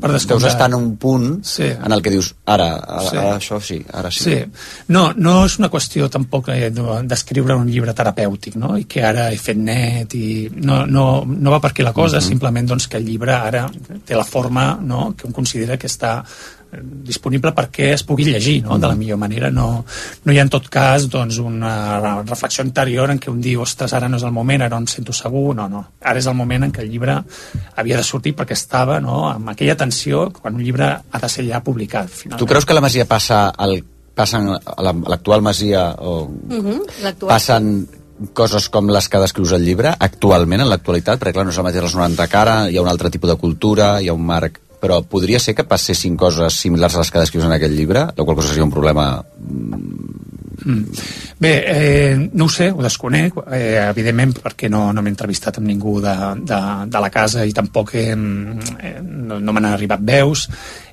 [0.00, 0.50] Per deus descomptat.
[0.52, 1.64] estar en un punt Sí.
[1.64, 3.16] en el que dius, ara, ara, Sí.
[3.16, 4.24] ara això sí, ara sí.
[4.24, 4.44] Sí.
[4.88, 8.76] No, no és una qüestió tampoc eh, de- d'escriure un llibre terapèutic, no?
[8.78, 12.18] I que ara he fet net i no, no, no va per aquí la cosa,
[12.18, 12.22] Mhm.
[12.22, 13.68] simplement doncs, que el llibre ara
[14.04, 15.14] té la forma no?
[15.16, 16.22] que un considera que està
[16.72, 18.78] disponible perquè es pugui llegir no?
[18.78, 19.84] de la millor manera no,
[20.24, 23.92] no hi ha en tot cas doncs, una reflexió interior en què un diu ostres,
[23.92, 26.34] ara no és el moment, ara no em sento segur no, no, ara és el
[26.38, 27.18] moment en què el llibre
[27.76, 29.28] havia de sortir perquè estava no?
[29.28, 32.38] amb aquella tensió quan un llibre ha de ser ja publicat finalment.
[32.38, 33.80] Tu creus que la Masia passa al,
[34.14, 37.26] passen a la- a l'actual Masia o Uh -huh.
[37.26, 37.88] Passen
[38.34, 41.64] coses com les que descrius al llibre actualment, en l'actualitat, perquè clar, no és el
[41.64, 44.24] mateix dels 90 que ara, hi ha un altre tipus de cultura, hi ha un
[44.26, 48.06] marc però podria ser que passessin coses similars a les que descrius en aquest llibre,
[48.16, 49.10] la qual cosa seria un problema
[50.64, 50.84] Mm.
[51.38, 55.70] Bé, eh, no ho sé, ho desconec, eh, evidentment perquè no, no m'he entrevistat amb
[55.70, 56.12] ningú de,
[56.44, 56.60] de,
[56.92, 60.46] de la casa i tampoc eh, eh, no, no m'han arribat veus.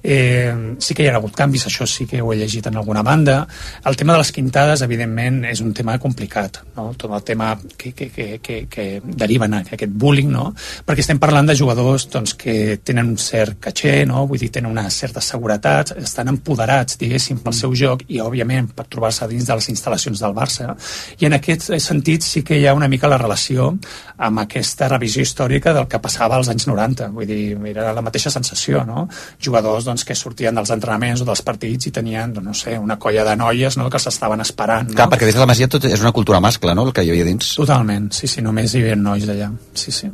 [0.03, 3.03] Eh, sí que hi ha hagut canvis, això sí que ho he llegit en alguna
[3.03, 3.39] banda.
[3.85, 6.91] El tema de les quintades, evidentment, és un tema complicat, no?
[6.97, 10.51] tot el tema que, que, que, que, que deriven a aquest bullying, no?
[10.85, 14.25] perquè estem parlant de jugadors doncs, que tenen un cert caché, no?
[14.27, 18.87] vull dir, tenen una certa seguretat, estan empoderats, diguéssim, pel seu joc i, òbviament, per
[18.87, 20.73] trobar-se dins de les instal·lacions del Barça.
[21.19, 23.71] I en aquest sentit sí que hi ha una mica la relació
[24.17, 27.09] amb aquesta revisió històrica del que passava als anys 90.
[27.15, 27.41] Vull dir,
[27.71, 29.07] era la mateixa sensació, no?
[29.43, 32.99] Jugadors doncs, que sortien dels entrenaments o dels partits i tenien, doncs, no sé, una
[33.01, 33.87] colla de noies no?
[33.89, 34.91] que s'estaven esperant.
[34.91, 34.99] No?
[34.99, 37.11] Clar, perquè des de la Masia tot és una cultura mascle, no?, el que hi
[37.13, 37.55] havia dins.
[37.57, 39.49] Totalment, sí, sí, només hi havia nois allà.
[39.77, 40.11] Sí, sí.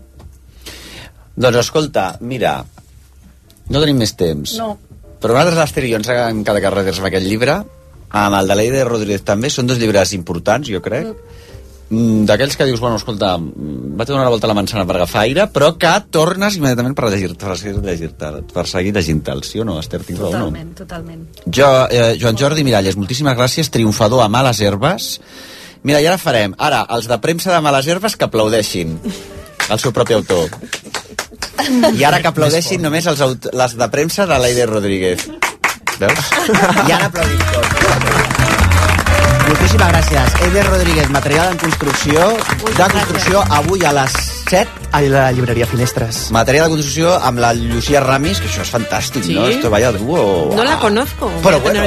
[1.33, 2.59] Doncs escolta, mira,
[3.69, 4.57] no tenim més temps.
[4.61, 4.75] No.
[5.23, 7.61] Però nosaltres, l'Ester i jo, ens hem quedat carretes amb aquest llibre,
[8.13, 11.09] amb el de l'Eide Rodríguez també, són dos llibres importants, jo crec.
[11.09, 11.32] mm,
[12.27, 14.95] d'aquells que dius, bueno, escolta, mm, vaig a donar la volta a la manzana per
[14.97, 19.59] agafar aire, però que tornes immediatament per, llegir per, seguir llegir-te, per seguir llegint-te'l, sí
[19.59, 20.03] o no, Esther?
[20.03, 20.45] Tinc raó, no?
[20.45, 21.27] Totalment, totalment.
[21.45, 25.19] Jo, eh, Joan Jordi Miralles, moltíssimes gràcies, triomfador a Males Herbes.
[25.83, 28.97] Mira, i ara farem, ara, els de premsa de Males Herbes que aplaudeixin
[29.69, 30.49] el seu propi autor.
[31.93, 33.21] I ara que aplaudeixin només els,
[33.53, 35.27] les de premsa de l'Aide Rodríguez.
[35.99, 36.33] Veus?
[36.87, 37.62] I ara aplaudim tots.
[39.63, 40.33] Moltíssimes gràcies.
[40.43, 42.25] Eider Rodríguez, material en construcció,
[42.75, 44.69] de construcció, avui a les 7.
[44.93, 46.29] A la llibreria Finestres.
[46.31, 49.33] Material de construcció amb la Llucia Ramis, que això és fantàstic, Sí.
[49.33, 49.47] ¿no?
[49.47, 50.53] Esto vaya dúo.
[50.55, 51.31] No la conozco.
[51.41, 51.81] Però bueno,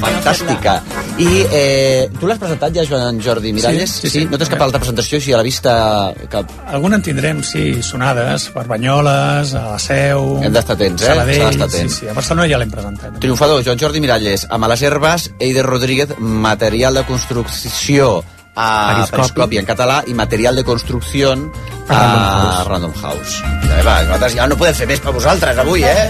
[0.00, 0.82] Fantàstica.
[1.18, 3.90] I eh, tu l'has presentat ja, Joan Jordi Miralles?
[3.90, 4.26] Sí, sí, sí.
[4.30, 6.12] No tens cap altra presentació així a la vista?
[6.32, 6.50] Cap...
[6.66, 10.36] Alguna en tindrem, sí, sonades per Banyoles, a la Seu...
[10.44, 11.12] Hem d'estar atents, eh?
[11.14, 11.94] Sabadell, atents.
[11.96, 13.18] Sí, sí, a Barcelona ja l'hem presentat.
[13.22, 18.24] Triomfador, Joan Jordi Miralles, a Males Herbes, Eider Rodríguez, material de construcció
[18.56, 19.16] a Periscopi.
[19.16, 21.36] Periscopi en català i material de construcció A
[21.92, 22.68] Random a House.
[22.68, 23.36] Random House.
[23.68, 26.06] Ja, va, nosaltres ja no podem fer més per vosaltres avui, eh?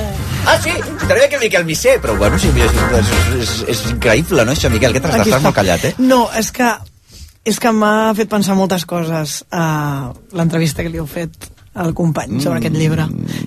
[0.46, 0.70] Ah, sí?
[1.02, 3.08] També que el Miquel Missé, però bueno, sí, és, és,
[3.42, 4.94] és, és increïble, no, això, Miquel?
[4.94, 5.96] Que t'has d'estar molt callat, eh?
[5.98, 6.70] No, és que
[7.46, 12.40] és que m'ha fet pensar moltes coses a l'entrevista que li heu fet al company
[12.40, 13.04] sobre aquest llibre.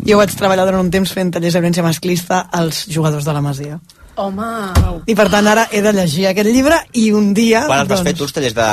[0.08, 3.42] Jo vaig treballar durant un temps fent tallers de violència masclista als jugadors de la
[3.44, 3.80] Masia.
[4.20, 4.48] Home...
[5.08, 7.64] I per tant ara he de llegir aquest llibre i un dia...
[7.70, 8.70] Quan els vas doncs, fer tu els tallers de...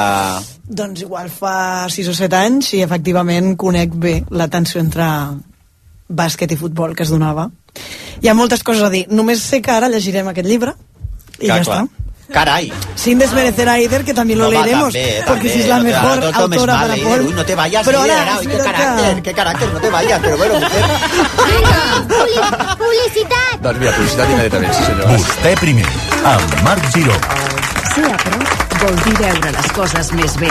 [0.81, 1.57] Doncs igual fa
[1.93, 5.07] 6 o 7 anys i efectivament conec bé la tensió entre
[6.09, 7.47] bàsquet i futbol que es donava.
[8.23, 9.05] Hi ha moltes coses a dir.
[9.13, 10.75] Només sé que ara llegirem aquest llibre
[11.39, 11.85] i Clar, ja clar.
[11.85, 12.06] està.
[12.33, 12.73] Carai.
[12.97, 15.85] Sin desmerecer a Eider, que también lo No, leeremos, també, porque si es la no
[15.85, 17.09] te- mejor no autora mal, para Eider.
[17.09, 17.27] Paul.
[17.27, 20.37] Uy, no te vayas, Pero ahora, es qué carácter, qué carácter, no te vayas, pero
[20.37, 20.85] bueno, mujer.
[22.79, 23.61] Publicitat!
[23.63, 25.07] Doncs mira, publicitat immediatament, sí senyor.
[25.13, 25.87] Vostè primer,
[26.25, 27.17] amb Marc Giró.
[27.95, 30.51] Ser a prop vol dir veure les coses més bé.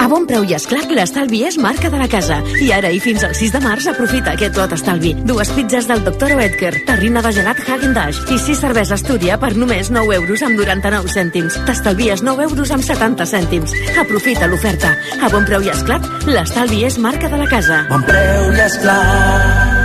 [0.00, 2.38] A bon preu i esclat, l'estalvi és marca de la casa.
[2.62, 5.14] I ara i fins al 6 de març aprofita aquest lot estalvi.
[5.26, 6.36] Dues pizzas del Dr.
[6.38, 11.14] Oetker, terrina de gelat Häagen-Dazs i sis cerveses Túria per només 9 euros amb 99
[11.14, 11.60] cèntims.
[11.68, 13.74] T'estalvies 9 euros amb 70 cèntims.
[14.02, 14.94] Aprofita l'oferta.
[15.22, 17.84] A bon preu i esclat, l'estalvi és marca de la casa.
[17.90, 19.75] Bon preu i esclat.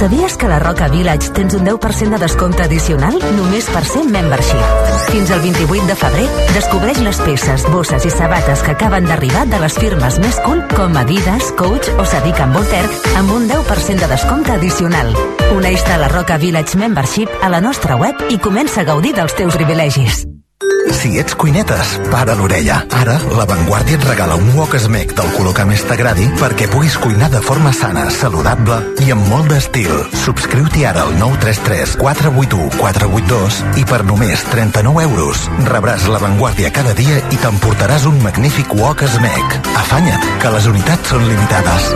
[0.00, 4.06] Sabies que a la Roca Village tens un 10% de descompte addicional només per ser
[4.08, 4.86] membership?
[5.10, 6.24] Fins al 28 de febrer,
[6.54, 10.96] descobreix les peces, bosses i sabates que acaben d'arribar de les firmes més cool com
[10.96, 12.88] Adidas, Coach o Sadiq Voltaire
[13.20, 15.12] amb un 10% de descompte addicional.
[15.52, 19.36] Uneix-te a la Roca Village Membership a la nostra web i comença a gaudir dels
[19.36, 20.24] teus privilegis.
[20.92, 22.84] Si ets cuinetes, para l'orella.
[22.92, 26.98] Ara, La Vanguardia et regala un wok smeg del color que més t'agradi perquè puguis
[27.00, 29.94] cuinar de forma sana, saludable i amb molt d'estil.
[30.24, 36.92] Subscriu-t'hi ara al 933 481 482 i per només 39 euros rebràs La Vanguardia cada
[36.98, 39.56] dia i t'emportaràs un magnífic wok smeg.
[39.80, 41.88] Afanya't, que les unitats són limitades.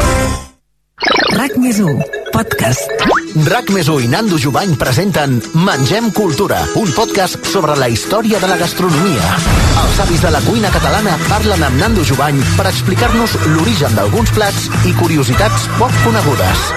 [1.37, 2.01] RAC més 1,
[2.33, 3.24] podcast.
[3.35, 8.61] RAC més i Nando Jubany presenten Mengem Cultura, un podcast sobre la història de la
[8.61, 9.35] gastronomia.
[9.83, 14.71] Els avis de la cuina catalana parlen amb Nando Jubany per explicar-nos l'origen d'alguns plats
[14.87, 16.69] i curiositats poc conegudes.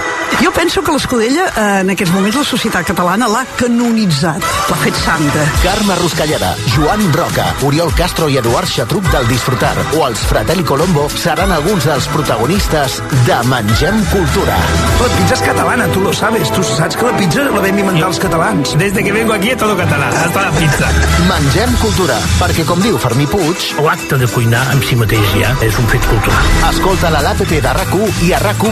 [0.41, 4.95] Jo penso que l'Escudella, eh, en aquests moments, la societat catalana l'ha canonitzat, l'ha fet
[5.01, 5.45] santa.
[5.63, 11.07] Carme Ruscalleda, Joan Roca, Oriol Castro i Eduard Xatruc del Disfrutar o els Fratelli Colombo
[11.09, 14.59] seran alguns dels protagonistes de Mengem Cultura.
[15.01, 16.51] La pizza es catalana, tú lo sabes.
[16.51, 18.77] Tú saps que la pizza la vam inventar els catalans.
[18.77, 20.91] Desde que vengo aquí es todo català, hasta la pizza.
[21.27, 23.71] Mengem Cultura, perquè com diu Fermí Puig...
[23.87, 26.53] L'acte de cuinar en si mateix ja és un fet cultural.
[26.69, 27.97] Escolta-la a l'APP de rac
[28.27, 28.65] i a rac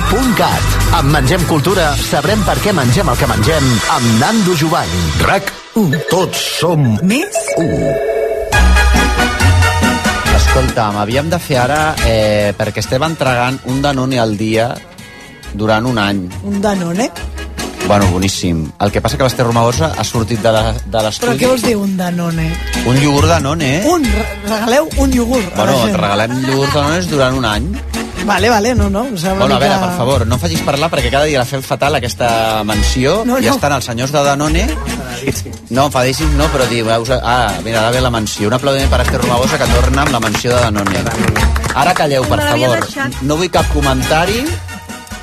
[0.96, 4.90] Amb Mengem Cultura sabrem per què mengem el que mengem amb Nando Jubany.
[5.22, 6.00] RAC 1.
[6.10, 7.92] Tots som més 1.
[10.40, 14.72] Escolta'm, havíem de fer ara, eh, perquè estem entregant un Danone al dia
[15.54, 16.26] durant un any.
[16.44, 17.12] Un Danone.
[17.88, 18.64] Bueno, boníssim.
[18.82, 21.38] El que passa que l'Ester Romagosa ha sortit de la- de Però l'estudi.
[21.38, 22.50] què vols dir un Danone?
[22.88, 23.84] Un iogurt Danone, eh?
[23.86, 25.56] Un, re- regaleu un iogurt.
[25.56, 27.70] Bueno, regalem iogurt Danone durant un any.
[28.32, 29.04] Vale, vale, no, no.
[29.06, 32.64] Bueno, a veure, per favor, no facis parlar perquè cada dia la fem fatal aquesta
[32.66, 33.54] mansió No, i no.
[33.54, 34.66] estan els senyors de Danone
[35.70, 38.48] no, enfadíssims no, però diu, ah, mira, ara ve la mansió.
[38.50, 41.04] Un aplaudiment per Esther Romagosa que torna amb la mansió de Danone.
[41.76, 42.88] Ara calleu, per favor.
[43.22, 44.44] No vull cap comentari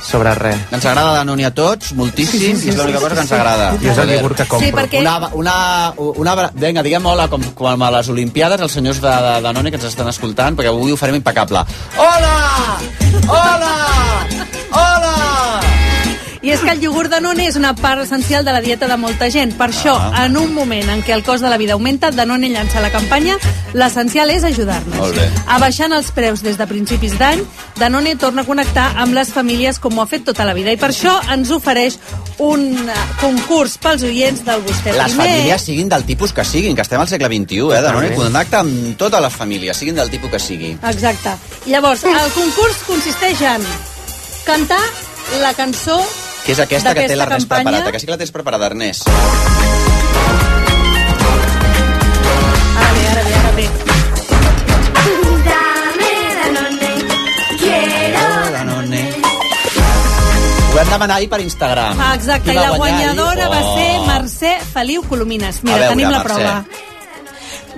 [0.02, 0.56] Sobre res.
[0.74, 3.20] Ens agrada Danone a tots, moltíssim, Sí, sí, sí, i és l'única sí, cosa que
[3.22, 3.34] ens sí.
[3.36, 3.68] agrada.
[3.80, 4.66] I és el iogurt que compro.
[4.66, 5.54] Sí, perquè- Una, una,
[5.96, 9.70] una, una, vinga, diguem hola, com, com a les Olimpiades, els senyors de, de Danone
[9.70, 11.62] que ens estan escoltant, perquè avui ho farem impecable.
[11.96, 12.36] Hola!
[13.28, 13.72] Hola!
[16.42, 19.28] I és que el iogurt Danone és una part essencial de la dieta de molta
[19.30, 19.52] gent.
[19.56, 20.24] Per això, Ah.
[20.26, 23.38] en un moment en què el cost de la vida augmenta, Danone llança la campanya
[23.74, 24.98] L'essencial és ajudar-nos.
[24.98, 25.30] Molt bé.
[25.46, 27.40] Abaixant els preus des de principis d'any,
[27.78, 30.70] Danone torna a connectar amb les famílies com ho ha fet tota la vida.
[30.72, 31.96] I per això ens ofereix
[32.38, 35.26] un eh, concurs pels oients del Vostè Les Primer.
[35.26, 37.80] famílies siguin del tipus que siguin, que estem al segle XXI, eh?
[37.80, 40.76] Danone connecta amb totes les famílies, siguin del tipus que sigui.
[40.82, 41.30] Exacte.
[41.66, 43.62] Llavors, el concurs consisteix en
[44.44, 44.82] cantar
[45.40, 46.04] la cançó
[46.44, 47.62] Que és aquesta que té l'Ernest campanya.
[47.70, 49.08] preparada, que sí que la tens preparada, Ernest.
[52.76, 53.68] Ara bé, ara bé, ara bé.
[58.52, 59.02] Danone.
[60.72, 62.00] Ho vam demanar ahir per Instagram.
[62.00, 62.76] Ah, exacte, i la ahir?
[62.78, 63.74] guanyadora va Oh.
[63.76, 65.62] ser Mercè Feliu Colomines.
[65.62, 66.34] Mira, veure, tenim la Mercè.
[66.34, 66.64] prova.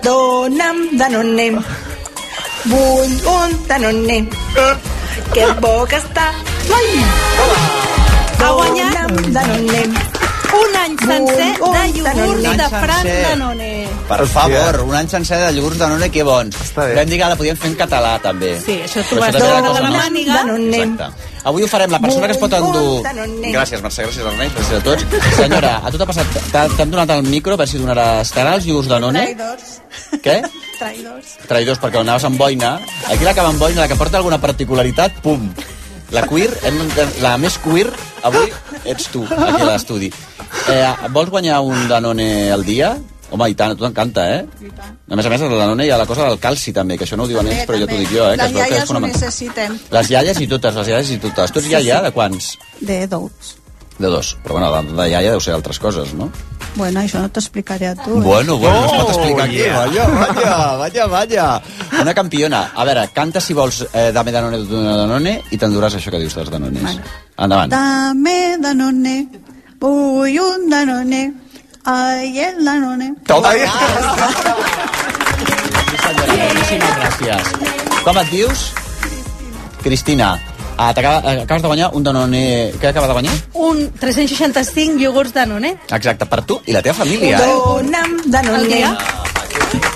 [0.02, 1.50] Dona'm Danone.
[2.64, 4.28] Vull un Danone.
[5.32, 6.32] Que bo que està.
[6.74, 8.03] Ai!
[8.44, 9.82] Ha guanyat Danone.
[10.54, 12.42] un any sencer Un de iogurt Danone.
[12.42, 13.22] de Un any Fran sencer.
[13.28, 13.70] Danone.
[14.08, 16.56] Per favor, un any sencer de iogurts Danone, que bons.
[16.76, 18.52] Vam dir que la podíem fer en català, també.
[18.60, 20.42] Sí, això tu vas de la màniga.
[20.58, 21.08] Exacte.
[21.44, 21.90] Avui ho farem.
[21.90, 23.02] La persona que es pot endur...
[23.04, 25.04] Gràcies, Mercè, gràcies, Ernest, gràcies a tots.
[25.36, 26.26] Senyora, a tu t'ha passat...
[26.52, 28.30] t'ha- T'han donat el micro, a veure si donaràs...
[28.32, 29.24] T'agraden els iogurts Danone?
[29.34, 29.74] Traïdors.
[30.24, 30.38] Què?
[30.78, 31.34] Traïdors.
[31.48, 32.76] Traïdors, perquè anaves amb boina.
[33.10, 35.50] Aquí la que va amb boina, la que porta alguna particularitat, pum.
[36.14, 36.76] La queer, hem,
[37.24, 37.88] la més queer,
[38.22, 38.52] avui
[38.86, 40.12] ets tu, aquí a l'estudi.
[40.70, 40.84] Eh,
[41.14, 42.92] vols guanyar un Danone al dia?
[43.34, 44.68] Home, i tant, a tu t'encanta, eh?
[45.10, 47.18] A més a més, el Danone hi ha la cosa del calci, també, que això
[47.18, 48.36] no ho diuen ells, però jo t'ho dic jo, eh?
[48.38, 49.20] Que es Les veu que és iaies ho fonamental.
[49.20, 49.76] necessitem.
[49.96, 51.50] Les iaies i totes, les iaies i totes.
[51.56, 52.52] Tu ets iaia de quants?
[52.80, 53.56] De dos.
[53.98, 54.36] De dos.
[54.42, 56.30] Però bueno, de, de iaia deu ser altres coses, no?
[56.74, 58.16] Bueno, això no t'explicaré a tu.
[58.18, 58.22] eh?
[58.24, 59.56] Bueno, bueno, no es pot explicar aquí.
[59.62, 59.76] yeah.
[59.78, 61.62] Vaya, vaya, vaya, vaya.
[62.00, 62.72] Una campiona.
[62.74, 66.34] A veure, canta si vols eh, Dame Danone, Danone, Danone i t'enduràs això que dius
[66.34, 66.82] dels Danones.
[66.82, 67.02] Vale.
[67.38, 67.70] Endavant.
[67.70, 69.16] Dame Danone.
[69.78, 71.22] Vull un Danone.
[71.84, 73.12] Ai, el Danone.
[73.28, 73.52] Toma.
[73.54, 73.60] Sí,
[76.02, 77.54] senyora, moltíssimes gràcies.
[78.04, 78.66] Com et dius?
[79.84, 80.34] Cristina.
[80.76, 82.72] Ah, t'acaba- eh, acabes de guanyar un Danone...
[82.80, 83.34] Què acaba de guanyar?
[83.54, 85.76] Un 365 iogurts Danone.
[85.90, 87.38] Exacte, per tu i la teva família.
[87.38, 87.52] Eh?
[87.54, 88.96] Dona'm Al Danone.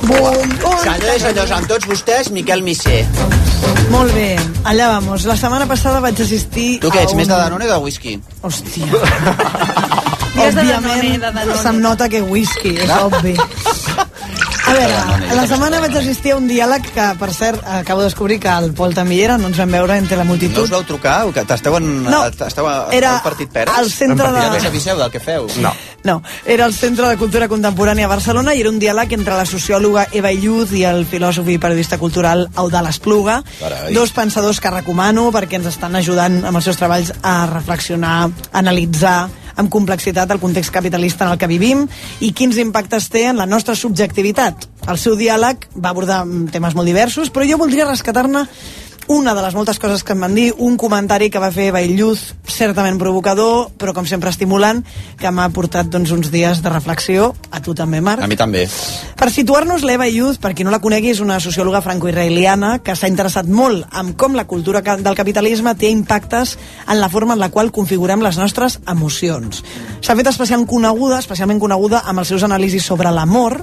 [0.03, 0.53] Vull un
[0.83, 3.05] Senyores i senyors, amb tots vostès, Miquel Missé.
[3.91, 5.25] Molt bé, allà vamos.
[5.29, 7.21] La setmana passada vaig assistir Tu què ets, un...
[7.23, 8.19] més de Danone o de whisky?
[8.43, 8.87] Hòstia.
[10.39, 11.55] De Òbviament, Danone, de Danone.
[11.59, 13.33] se'm nota que whisky, és obvi.
[14.69, 18.37] A veure, la setmana vaig assistir a un diàleg que, per cert, acabo de descobrir
[18.43, 20.61] que el Pol també hi era, no ens vam veure entre la No multitud.
[20.67, 21.23] us vau trucar?
[21.27, 23.73] O que T'esteu en, No, esteu a, era al partit Peres?
[23.75, 25.47] al centre de- Ja no us aviseu del que feu?
[25.63, 25.73] No.
[26.05, 29.45] No, era el Centre de Cultura Contemporània a Barcelona i era un diàleg entre la
[29.47, 33.93] sociòloga Eva Illuz i el filòsof i periodista cultural Eudal Espluga, Carai.
[33.95, 38.59] dos pensadors que recomano perquè ens estan ajudant amb els seus treballs a reflexionar, a
[38.59, 39.29] analitzar
[39.59, 41.85] amb complexitat el context capitalista en el que vivim
[42.25, 44.69] i quins impactes té en la nostra subjectivitat.
[44.89, 48.47] El seu diàleg va abordar mm, temes molt diversos, però jo voldria rescatar-ne
[49.09, 52.35] una de les moltes coses que em van dir, un comentari que va fer Bailluz,
[52.45, 54.83] certament provocador, però com sempre estimulant,
[55.19, 58.23] que m'ha portat doncs, uns dies de reflexió, a tu també, Marc.
[58.23, 58.67] A mi també.
[59.19, 63.09] Per situar-nos, l'Eva Youth, per qui no la conegui, és una sociòloga franco-israeliana que s'ha
[63.09, 67.49] interessat molt en com la cultura del capitalisme té impactes en la forma en la
[67.49, 69.65] qual configurem les nostres emocions.
[70.05, 73.63] S'ha fet especialment coneguda, especialment coneguda amb els seus anàlisis sobre l'amor,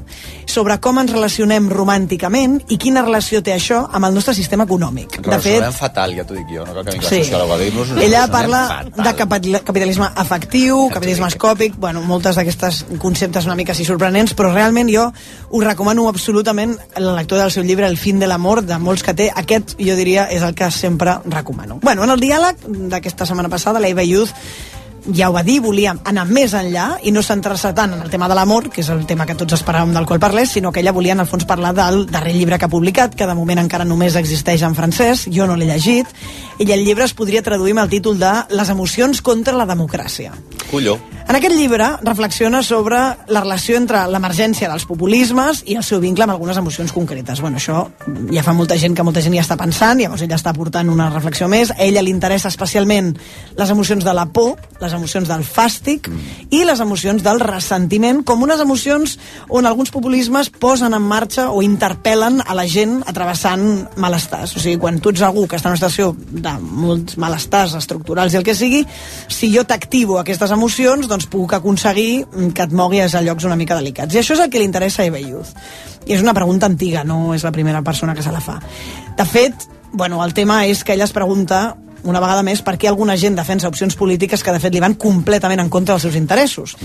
[0.50, 5.22] sobre com ens relacionem romànticament i quina relació té això amb el nostre sistema econòmic.
[5.38, 5.64] De fet...
[5.76, 7.18] fatal, ja t'ho dic jo, no cal que vingui Sí.
[7.18, 7.92] la sociòloga a dir-nos.
[8.02, 13.86] Ella parla de capital- capitalisme afectiu, capitalisme escòpic, bueno, moltes d'aquestes conceptes una mica així
[13.86, 15.12] sorprenents, però realment jo
[15.50, 19.14] us recomano absolutament la lectura del seu llibre El fin de l'amor, de molts que
[19.14, 19.32] té.
[19.36, 21.80] Aquest, jo diria, és el que sempre recomano.
[21.82, 22.56] Bueno, en el diàleg
[22.90, 24.32] d'aquesta setmana passada, la Eva Youth
[25.14, 28.30] ja ho va dir, volia anar més enllà i no centrar-se tant en el tema
[28.32, 30.94] de l'amor, que és el tema que tots esperàvem del qual parlés, sinó que ella
[30.96, 33.86] volia en el fons parlar del darrer llibre que ha publicat, que de moment encara
[33.86, 36.10] només existeix en francès, jo no l'he llegit,
[36.60, 40.34] i el llibre es podria traduir amb el títol de Les emocions contra la democràcia.
[40.72, 40.98] Colló.
[41.26, 42.98] En aquest llibre reflexiona sobre
[43.34, 47.42] la relació entre l'emergència dels populismes i el seu vincle amb algunes emocions concretes.
[47.42, 47.88] Bueno, això
[48.30, 51.10] ja fa molta gent que molta gent ja està pensant, llavors ella està portant una
[51.10, 51.74] reflexió més.
[51.74, 53.16] A ella li interessa especialment
[53.58, 56.10] les emocions de la por, les emocions del fàstic
[56.50, 59.18] i les emocions del ressentiment, com unes emocions
[59.50, 63.66] on alguns populismes posen en marxa o interpel·len a la gent atravessant
[64.02, 64.56] malestars.
[64.56, 68.34] O sigui, quan tu ets algú que està en una situació de molts malestars estructurals
[68.34, 68.84] i el que sigui,
[69.28, 72.26] si jo t'activo aquestes emocions, doncs puc aconseguir
[72.56, 74.16] que et moguis a llocs una mica delicats.
[74.16, 75.56] I això és el que li interessa a Eva Youth.
[76.06, 78.60] I és una pregunta antiga, no és la primera persona que se la fa.
[79.18, 82.90] De fet, bueno, el tema és que ella es pregunta una vegada més per què
[82.90, 86.16] alguna gent defensa opcions polítiques que de fet li van completament en contra dels seus
[86.20, 86.78] interessos.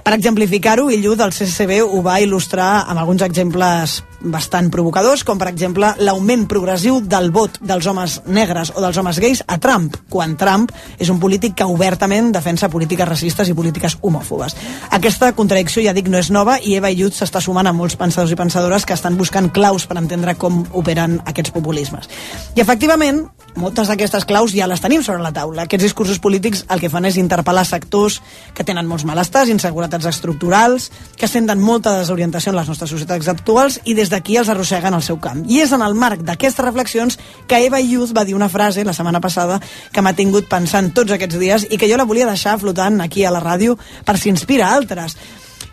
[0.00, 5.48] Per exemplificar-ho, Illu del CCB ho va il·lustrar amb alguns exemples bastant provocadors, com per
[5.48, 10.36] exemple l'augment progressiu del vot dels homes negres o dels homes gais a Trump, quan
[10.40, 14.56] Trump és un polític que obertament defensa polítiques racistes i polítiques homòfobes.
[14.96, 18.32] Aquesta contradicció, ja dic, no és nova i Eva Youth s'està sumant a molts pensadors
[18.32, 22.10] i pensadores que estan buscant claus per entendre com operen aquests populismes.
[22.56, 23.24] I efectivament,
[23.56, 25.64] moltes d'aquestes claus ja les tenim sobre la taula.
[25.64, 28.20] Aquests discursos polítics el que fan és interpel·lar sectors
[28.56, 33.80] que tenen molts malestars, inseguretats estructurals, que senten molta desorientació en les nostres societats actuals
[33.84, 35.44] i des d'aquí els arrosseguen al seu camp.
[35.48, 38.96] I és en el marc d'aquestes reflexions que Eva Youth va dir una frase la
[38.96, 39.60] setmana passada
[39.92, 43.24] que m'ha tingut pensant tots aquests dies i que jo la volia deixar flotant aquí
[43.24, 45.16] a la ràdio per si inspira altres.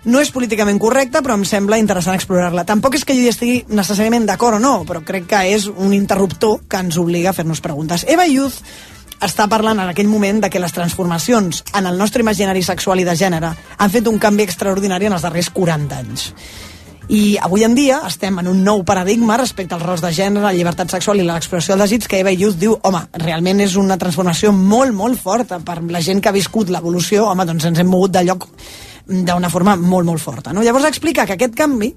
[0.07, 2.63] No és políticament correcta, però em sembla interessant explorar-la.
[2.63, 5.91] Tampoc és que jo hi estigui necessàriament d'acord o no, però crec que és un
[5.91, 8.05] interruptor que ens obliga a fer-nos preguntes.
[8.07, 8.61] Eva Youth
[9.19, 13.07] està parlant en aquell moment de que les transformacions en el nostre imaginari sexual i
[13.07, 16.31] de gènere han fet un canvi extraordinari en els darrers 40 anys.
[17.11, 20.55] I avui en dia estem en un nou paradigma respecte als rols de gènere, la
[20.55, 24.55] llibertat sexual i l'expressió del desig, que Eva Youth diu, home, realment és una transformació
[24.55, 28.15] molt, molt forta per la gent que ha viscut l'evolució, home, doncs ens hem mogut
[28.15, 28.47] de lloc
[29.07, 30.53] d'una forma molt, molt forta.
[30.53, 30.63] No?
[30.63, 31.93] Llavors explica que aquest canvi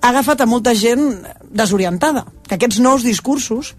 [0.00, 3.74] ha agafat a molta gent desorientada, que aquests nous discursos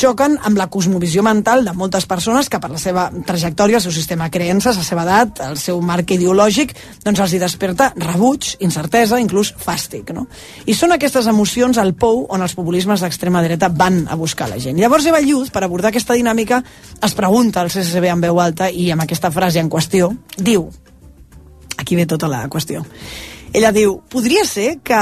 [0.00, 3.92] xoquen amb la cosmovisió mental de moltes persones que per la seva trajectòria, el seu
[3.92, 6.72] sistema de creences, la seva edat, el seu marc ideològic,
[7.04, 10.14] doncs els hi desperta rebuig, incertesa, inclús fàstic.
[10.16, 10.26] No?
[10.64, 14.60] I són aquestes emocions al pou on els populismes d'extrema dreta van a buscar la
[14.62, 14.78] gent.
[14.80, 16.62] Llavors Eva Lluz, per abordar aquesta dinàmica,
[17.02, 20.70] es pregunta al CCCB en veu alta i amb aquesta frase en qüestió, diu,
[21.90, 22.84] aquí ve tota la qüestió,
[23.52, 24.98] ella diu, podria ser que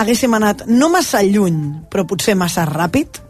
[0.00, 3.20] haguéssim anat no massa lluny, però potser massa ràpid?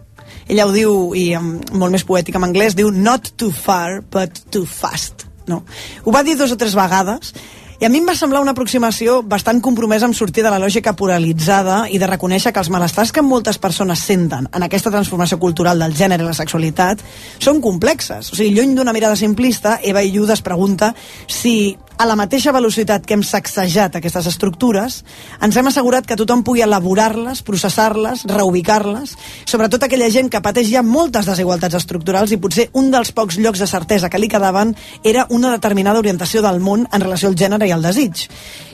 [0.51, 4.67] ella ho diu, i molt més poètic en anglès, diu not too far, but too
[4.67, 5.27] fast.
[5.47, 5.63] No?
[6.05, 7.35] Ho va dir dos o tres vegades,
[7.81, 10.93] i a mi em va semblar una aproximació bastant compromesa amb sortir de la lògica
[10.93, 15.81] pluralitzada i de reconèixer que els malestars que moltes persones senten en aquesta transformació cultural
[15.81, 17.01] del gènere i la sexualitat
[17.41, 18.35] són complexes.
[18.35, 20.93] O sigui, lluny d'una mirada simplista, Eva Illud es pregunta
[21.25, 25.03] si a la mateixa velocitat que hem sacsejat aquestes estructures,
[25.45, 29.13] ens hem assegurat que tothom pugui elaborar-les, processar-les, reubicar-les,
[29.45, 33.61] sobretot aquella gent que pateix ja moltes desigualtats estructurals i potser un dels pocs llocs
[33.61, 34.73] de certesa que li quedaven
[35.05, 38.27] era una determinada orientació del món en relació al gènere i al desig.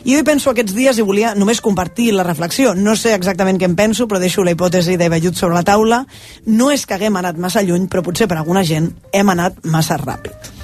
[0.07, 2.75] I jo hi penso aquests dies i volia només compartir la reflexió.
[2.75, 6.05] No sé exactament què en penso, però deixo la hipòtesi d'Eva Llut sobre la taula.
[6.47, 9.99] No és que haguem anat massa lluny, però potser per alguna gent hem anat massa
[10.01, 10.55] ràpid.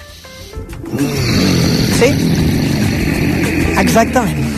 [1.99, 2.11] Sí?
[3.83, 4.49] Exactament.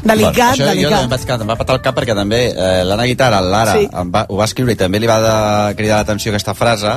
[0.00, 0.94] Delicat, bueno, això delicat.
[0.94, 3.86] Jo em vaig, em va patar el cap perquè també eh, l'Anna Guitarra, l'Ara, Sí.
[3.86, 4.06] sí.
[4.14, 5.34] va, ho va escriure i també li va de,
[5.76, 6.94] cridar l'atenció aquesta frase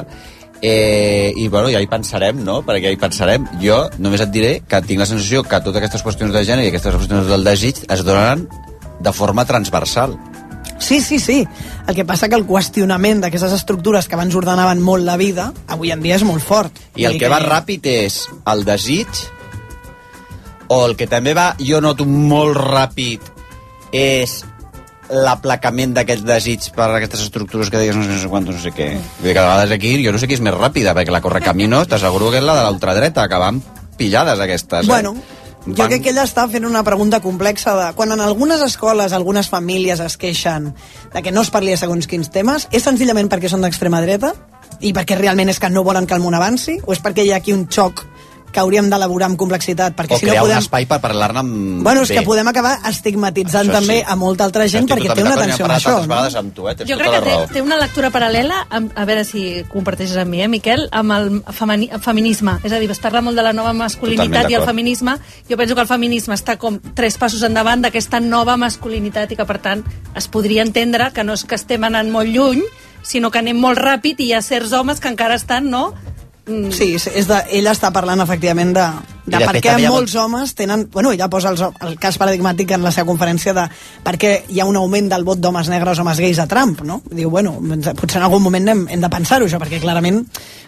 [0.64, 2.61] eh, i bueno, ja hi pensarem, no?
[2.64, 3.45] Perquè ja hi pensarem.
[3.61, 6.72] Jo només et diré que tinc la sensació que totes aquestes qüestions de gènere i
[6.72, 8.47] aquestes qüestions del desig es donen
[9.03, 10.16] de forma transversal.
[10.80, 11.43] Sí, sí, sí.
[11.88, 15.91] El que passa que el qüestionament d'aquestes estructures que abans ordenaven molt la vida, avui
[15.91, 16.80] en dia és molt fort.
[16.95, 19.22] I el que dir va ràpid és el desig,
[20.72, 23.32] o el que també va, jo noto molt ràpid,
[23.91, 24.41] és
[25.14, 28.74] l'aplacament d'aquest desig per aquestes estructures que deies no sé, no sé quantos, no sé
[28.76, 28.89] què.
[29.20, 31.22] Vull dir que a vegades aquí jo no sé qui és més ràpida, perquè la
[31.24, 33.61] Correcaminos t'asseguro que és la de l'ultradreta, que van
[33.97, 34.88] pillades aquestes.
[34.88, 35.41] Bueno, eh?
[35.66, 37.86] Jo crec que ella està fent una pregunta complexa de...
[37.95, 40.74] Quan en algunes escoles, algunes famílies es queixen
[41.14, 44.34] de que no es parli de segons quins temes, és senzillament perquè són d'extrema dreta?
[44.84, 46.82] I perquè realment és que no volen que el món avanci?
[46.84, 48.03] O és perquè hi ha aquí un xoc
[48.54, 49.95] que hauríem d'elaborar amb complexitat?
[49.97, 50.60] Perquè o si no crear podem...
[50.60, 51.56] un espai per parlar-ne amb...
[51.84, 52.20] Bueno, és bé.
[52.20, 54.06] que podem acabar estigmatitzant Això també sí.
[54.08, 55.97] a molta altra gent perquè té una n'hem amb això.
[56.08, 56.20] No?
[56.43, 56.76] amb tu, eh?
[56.78, 57.49] Tens Jo tota crec que té, raó.
[57.58, 59.43] té una lectura paral·lela, amb, a veure si
[59.74, 62.58] comparteixes amb mi, eh, Miquel, amb el femini, feminisme.
[62.64, 65.18] És a dir, es parla molt de la nova masculinitat i el feminisme.
[65.49, 69.49] Jo penso que el feminisme està com tres passos endavant d'aquesta nova masculinitat i que,
[69.49, 69.84] per tant,
[70.16, 72.64] es podria entendre que no és que estem anant molt lluny,
[73.04, 75.91] sinó que anem molt ràpid i hi ha certs homes que encara estan, no?,
[76.46, 78.88] Sí, és és de, ella està parlant efectivament de,
[79.26, 80.88] de de per què molts homes tenen...
[80.91, 83.67] Bueno, ella posa el, el cas paradigmàtic en la seva conferència de
[84.03, 86.82] per què hi ha un augment del vot d'homes negres o homes gais a Trump,
[86.84, 87.01] no?
[87.11, 87.55] Diu, bueno,
[87.99, 90.24] potser en algun moment hem, hem de pensar-ho, això, perquè clarament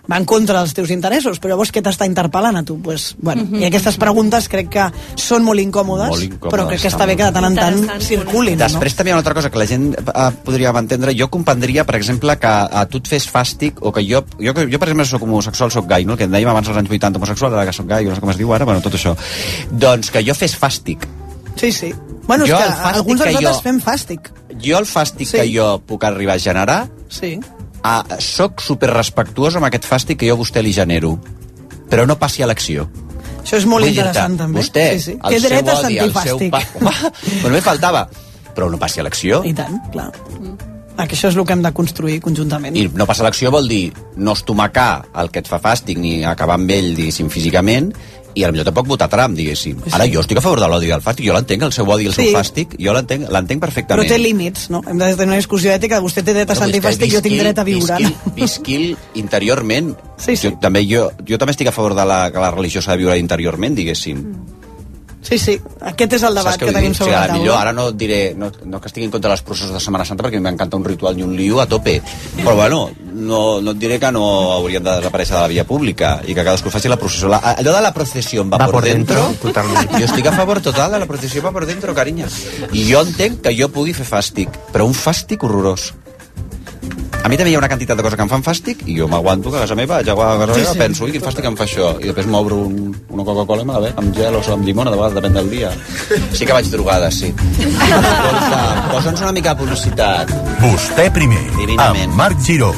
[0.05, 2.77] va en contra dels teus interessos, però llavors què t'està interpel·lant a tu?
[2.81, 3.61] Pues, bueno, Mhm.
[3.61, 4.85] I aquestes preguntes crec que
[5.15, 8.01] són molt incòmodes, Molt incòmodes, però crec que està bé que de tant en tant
[8.01, 11.13] circulin, Després també hi ha una altra cosa que la gent eh, podria entendre.
[11.17, 14.79] Jo comprendria, per exemple, que a tu et fes fàstic o que jo, jo, jo
[14.79, 16.13] per exemple, soc homosexual, soc gai, no?
[16.13, 18.21] el que en dèiem abans als anys 80 homosexual, ara que soc gai, no sé
[18.21, 19.15] com es diu ara, bueno, tot això.
[19.71, 21.07] Doncs que jo fes fàstic.
[21.55, 21.93] Sí, sí.
[22.27, 24.31] Bueno, Jo és que alguns de nosaltres fem fàstic.
[24.61, 25.37] Jo el fàstic Sí.
[25.37, 27.39] que jo puc arribar a generar, Sí.
[27.83, 31.19] ah, soc super respectuós amb aquest fàstic que jo a vostè li genero,
[31.89, 32.89] però no passi a l'acció.
[33.43, 34.59] Això és molt Vull interessant, també.
[34.59, 35.11] Vostè, sí, sí.
[35.23, 36.49] el Té seu dret a odi, sentir seu fàstic.
[36.49, 36.61] pa...
[36.79, 38.09] Home, però només faltava.
[38.55, 39.43] Però no passi a l'acció.
[39.45, 40.11] I tant, clar.
[40.95, 42.75] Que això és el que hem de construir conjuntament.
[42.79, 46.23] I no passar a l'acció vol dir no estomacar el que et fa fàstic ni
[46.23, 47.93] acabar amb ell, diguéssim, físicament,
[48.35, 49.77] i a millor tampoc votar Trump, diguéssim.
[49.95, 52.03] Ara jo estic a favor de l'odi i del fàstic, jo l'entenc, el seu odi
[52.03, 52.25] i el Sí.
[52.29, 54.07] seu fàstic, jo l'entenc l'entenc Però perfectament.
[54.09, 54.81] té límits, no?
[54.87, 56.01] Hem de tenir una discussió ètica.
[56.01, 57.95] Vostè té dret a sentir fàstic, jo tinc dret a viure.
[57.97, 59.95] Visqui, visqui interiorment.
[60.17, 60.49] Sí, sí.
[60.49, 62.97] Jo, també, jo, jo també estic a favor de la, que la religió s'ha de
[63.03, 64.21] viure interiorment, diguéssim.
[65.25, 65.55] Sí, sí.
[65.81, 67.39] Aquest és el debat que vull tenim sobre la taula.
[67.39, 70.05] millor, ara no diré, no, no que estigui en contra de les processos de Setmana
[70.05, 71.95] Santa perquè m'encanta un ritual i un liu a tope,
[72.43, 74.23] però bueno, no, no et diré que no
[74.53, 77.29] haurien de desaparèixer de la via pública i que cadascú faci la processió.
[77.33, 79.89] La, allò de la processió va, Va por, por dentro, dentro, totalment.
[79.97, 82.29] jo estic a favor total de la processió va por dentro, carinya.
[82.71, 85.93] I jo entenc que jo pugui fer fàstic, però un fàstic horrorós.
[87.25, 89.07] A mi també hi ha una quantitat de coses que em fan fàstic i jo
[89.09, 90.77] m'aguanto que a casa meva, ja a casa Sí, meva sí.
[90.83, 92.75] penso, ui, quin fàstic em fa això i després m'obro un,
[93.09, 95.49] una Coca-Cola i me la bec amb gel o amb llimona, de vegades depèn del
[95.49, 95.71] dia
[96.37, 98.61] sí que vaig drogada, sí escolta,
[98.91, 102.11] posa'ns una mica de publicitat Vostè primer, Divinament.
[102.11, 102.69] amb Marc Giró.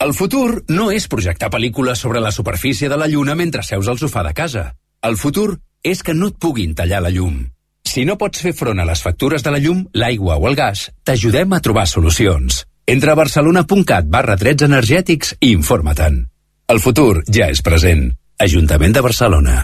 [0.00, 3.98] El futur no és projectar pel·lícules sobre la superfície de la Lluna mentre seus al
[4.00, 4.62] sofà de casa.
[5.04, 7.40] El futur és que no et puguin tallar la llum.
[7.86, 10.90] Si no pots fer front a les factures de la llum, l'aigua o el gas,
[11.04, 12.64] t'ajudem a trobar solucions.
[12.86, 16.22] Entra a barcelona.cat barra drets energètics i informa-te'n.
[16.70, 18.10] El futur ja és present.
[18.38, 19.56] Ajuntament de Barcelona.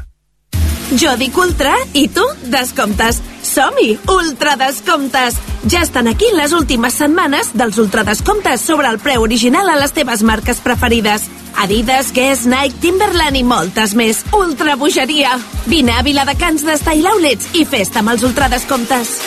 [0.94, 3.18] Jo dic ultra i tu descomptes.
[3.42, 3.96] Som-hi!
[4.06, 5.34] Ultra descomptes!
[5.66, 9.96] Ja estan aquí les últimes setmanes dels ultra descomptes sobre el preu original a les
[9.96, 11.26] teves marques preferides.
[11.58, 14.22] Adidas, Guess, Nike, Timberland i moltes més.
[14.36, 15.34] Ultra bogeria!
[15.66, 19.18] Vine a Viladecans de Style Outlets i festa amb els ultra descomptes.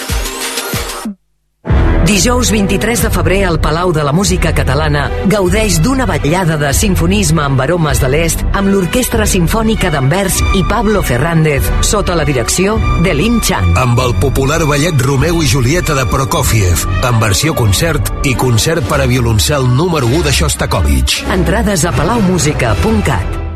[2.10, 7.43] Dijous 23 de febrer al Palau de la Música Catalana gaudeix d'una vetllada de sinfonisme
[7.43, 13.14] amb aromes de l'est amb l'Orquestra Simfònica d'Anvers i Pablo Fernández sota la direcció de
[13.14, 13.78] Lim Chan.
[13.78, 19.03] amb el popular ballet Romeu i Julieta de Prokofiev, en versió concert i concert per
[19.03, 21.22] a violoncel número 1 de Shostakovich.
[21.30, 23.49] Entrades a palaumusica.cat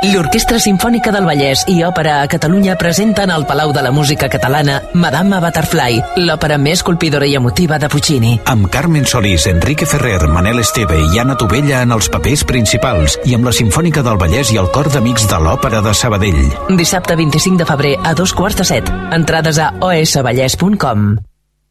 [0.00, 4.78] L'Orquestra Simfònica del Vallès i Òpera a Catalunya presenten al Palau de la Música Catalana
[4.96, 8.32] Madame Butterfly, l'òpera més colpidora i emotiva de Puccini.
[8.46, 13.36] amb Carmen Solís, Enrique Ferrer, Manel Esteve i Anna Tovella en els papers principals i
[13.36, 16.44] amb la Simfònica del Vallès i el Cor d'Amics de l'Òpera de Sabadell.
[16.80, 18.88] Dissabte 25 de febrer a dos quarts de set.
[19.12, 21.29] Entrades a osvallès.com.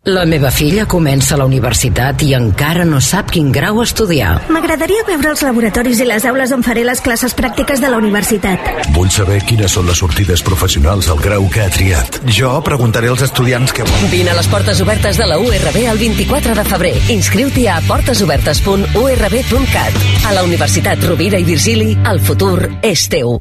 [0.09, 4.39] La meva filla comença la universitat i encara no sap quin grau estudiar.
[4.49, 8.89] M'agradaria veure els laboratoris i les aules on faré les classes pràctiques de la universitat.
[8.95, 12.17] Vull saber quines són les sortides professionals al grau que ha triat.
[12.39, 14.09] Jo preguntaré als estudiants què volen.
[14.09, 16.95] Vine a les portes obertes de la URB el 24 de febrer.
[17.13, 19.93] Inscriu-t'hi a portesobertes.urb.cat.
[20.25, 23.37] A la Universitat Rovira i Virgili, el futur és teu.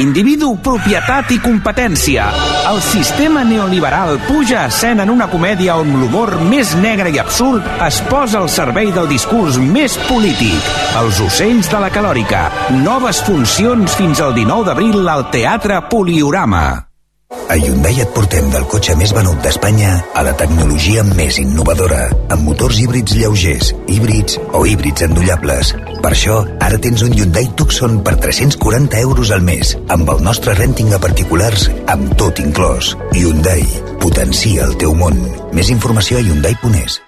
[0.00, 2.30] Individu, propietat i competència.
[2.70, 7.66] El sistema neoliberal puja a escena en una comèdia on l'humor més negre i absurd
[7.84, 10.74] es posa al servei del discurs més polític.
[11.04, 12.46] Els ocells de la calòrica.
[12.80, 16.89] Noves funcions fins al 19 d'abril al Teatre Poliorama.
[17.30, 22.42] A Hyundai et portem del cotxe més venut d'Espanya a la tecnologia més innovadora, amb
[22.42, 25.70] motors híbrids lleugers, híbrids o híbrids endollables.
[26.02, 30.56] Per això, ara tens un Hyundai Tucson per 340 euros al mes, amb el nostre
[30.58, 32.96] renting a particulars, amb tot inclòs.
[33.14, 33.62] Hyundai,
[34.02, 35.22] potencia el teu món.
[35.54, 36.98] Més informació a hyundai.es.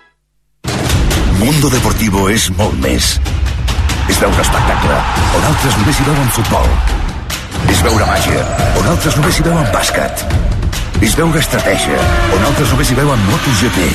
[1.42, 3.16] Mundo Deportivo és molt més.
[4.06, 5.04] És veure espectacle,
[5.34, 7.01] on altres només hi veuen futbol.
[7.72, 8.44] És veure màgia,
[8.80, 10.24] on altres només hi veuen bàsquet.
[11.02, 11.98] És veure estratègia,
[12.36, 13.90] on altres només hi veuen MotoGP.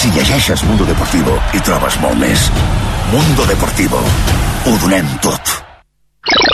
[0.00, 2.46] Si llegeixes Mundo Deportivo, hi trobes molt més.
[3.12, 4.00] Mundo Deportivo.
[4.66, 5.56] Ho donem tot.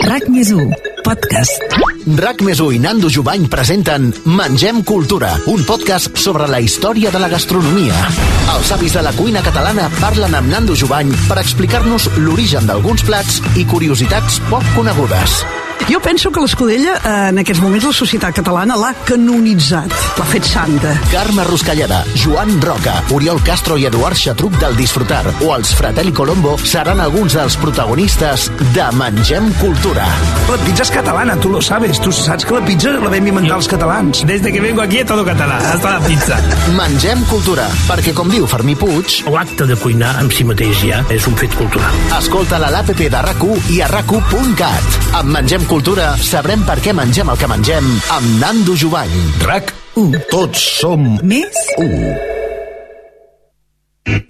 [0.07, 0.71] RAC més 1,
[1.05, 1.64] podcast.
[2.23, 7.29] RAC més i Nando Jubany presenten Mengem Cultura, un podcast sobre la història de la
[7.29, 8.07] gastronomia.
[8.55, 13.43] Els avis de la cuina catalana parlen amb Nando Jubany per explicar-nos l'origen d'alguns plats
[13.59, 15.41] i curiositats poc conegudes.
[15.89, 20.45] Jo penso que l'Escudella, eh, en aquests moments, la societat catalana l'ha canonitzat, l'ha fet
[20.49, 20.95] santa.
[21.12, 26.57] Carme Ruscalleda, Joan Roca, Oriol Castro i Eduard Xatruc del Disfrutar o els Fratelli Colombo
[26.59, 30.09] seran alguns dels protagonistes de Mengem Cultura.
[30.51, 32.01] La pizza es catalana, tu lo sabes.
[32.01, 34.24] Tu saps que la pizza la vam inventar els catalans.
[34.27, 36.41] Desde que vengo aquí todo català, hasta la pizza.
[36.74, 39.22] Mengem Cultura, perquè com diu Fermí Puig...
[39.37, 41.95] L'acte de cuinar en si mateix ja és un fet cultural.
[42.18, 44.11] Escolta-la a l'APP de rac i a rac
[45.16, 49.11] Amb Mengem Cultura sabrem per què mengem el que mengem amb Nando Jovany.
[49.43, 50.21] RAC 1.
[50.31, 52.12] Tots som més 1.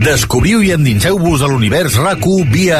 [0.00, 2.78] Descobriu i endinseu-vos a l'univers RAC1 via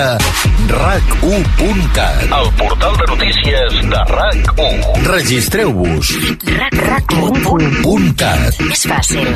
[0.70, 6.14] rac1.cat El portal de notícies de RAC1 Registreu-vos
[6.56, 9.28] rac1.cat És fàcil.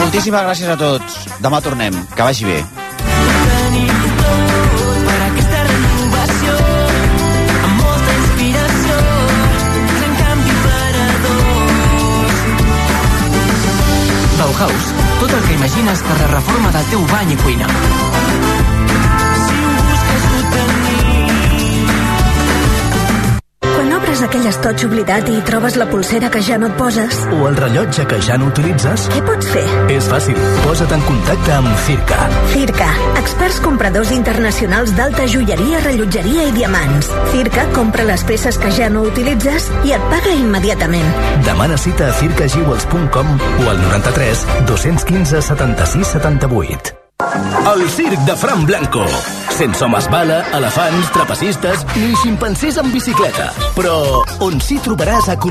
[0.00, 1.20] Moltíssimes gràcies a tots.
[1.44, 1.92] Demà tornem.
[2.16, 2.83] Que vagi bé.
[14.54, 18.03] Bauhaus, tot el que imagines per la reforma del teu bany i cuina.
[24.14, 27.56] Obres aquell estoig oblidat i trobes la pulsera que ja no et poses, O el
[27.58, 29.08] rellotge que ja no utilitzes?
[29.10, 29.64] què pots fer?
[29.90, 30.38] És fàcil.
[30.62, 32.20] Posa't en contacte amb Circa.
[32.52, 37.10] Circa, experts compradors internacionals d'alta joieria, rellotgeria i diamants.
[37.34, 41.10] Circa compra les peces que ja no utilitzes i et paga immediatament.
[41.50, 47.03] Demana cita a circajewels.com o al 93 215 76 78.
[47.22, 49.04] El circ de Fran Blanco.
[49.54, 55.44] Sense homes bala, elefants, trapecistes, Ni ximpancers amb bicicleta, però on sí trobaràs acrobàcies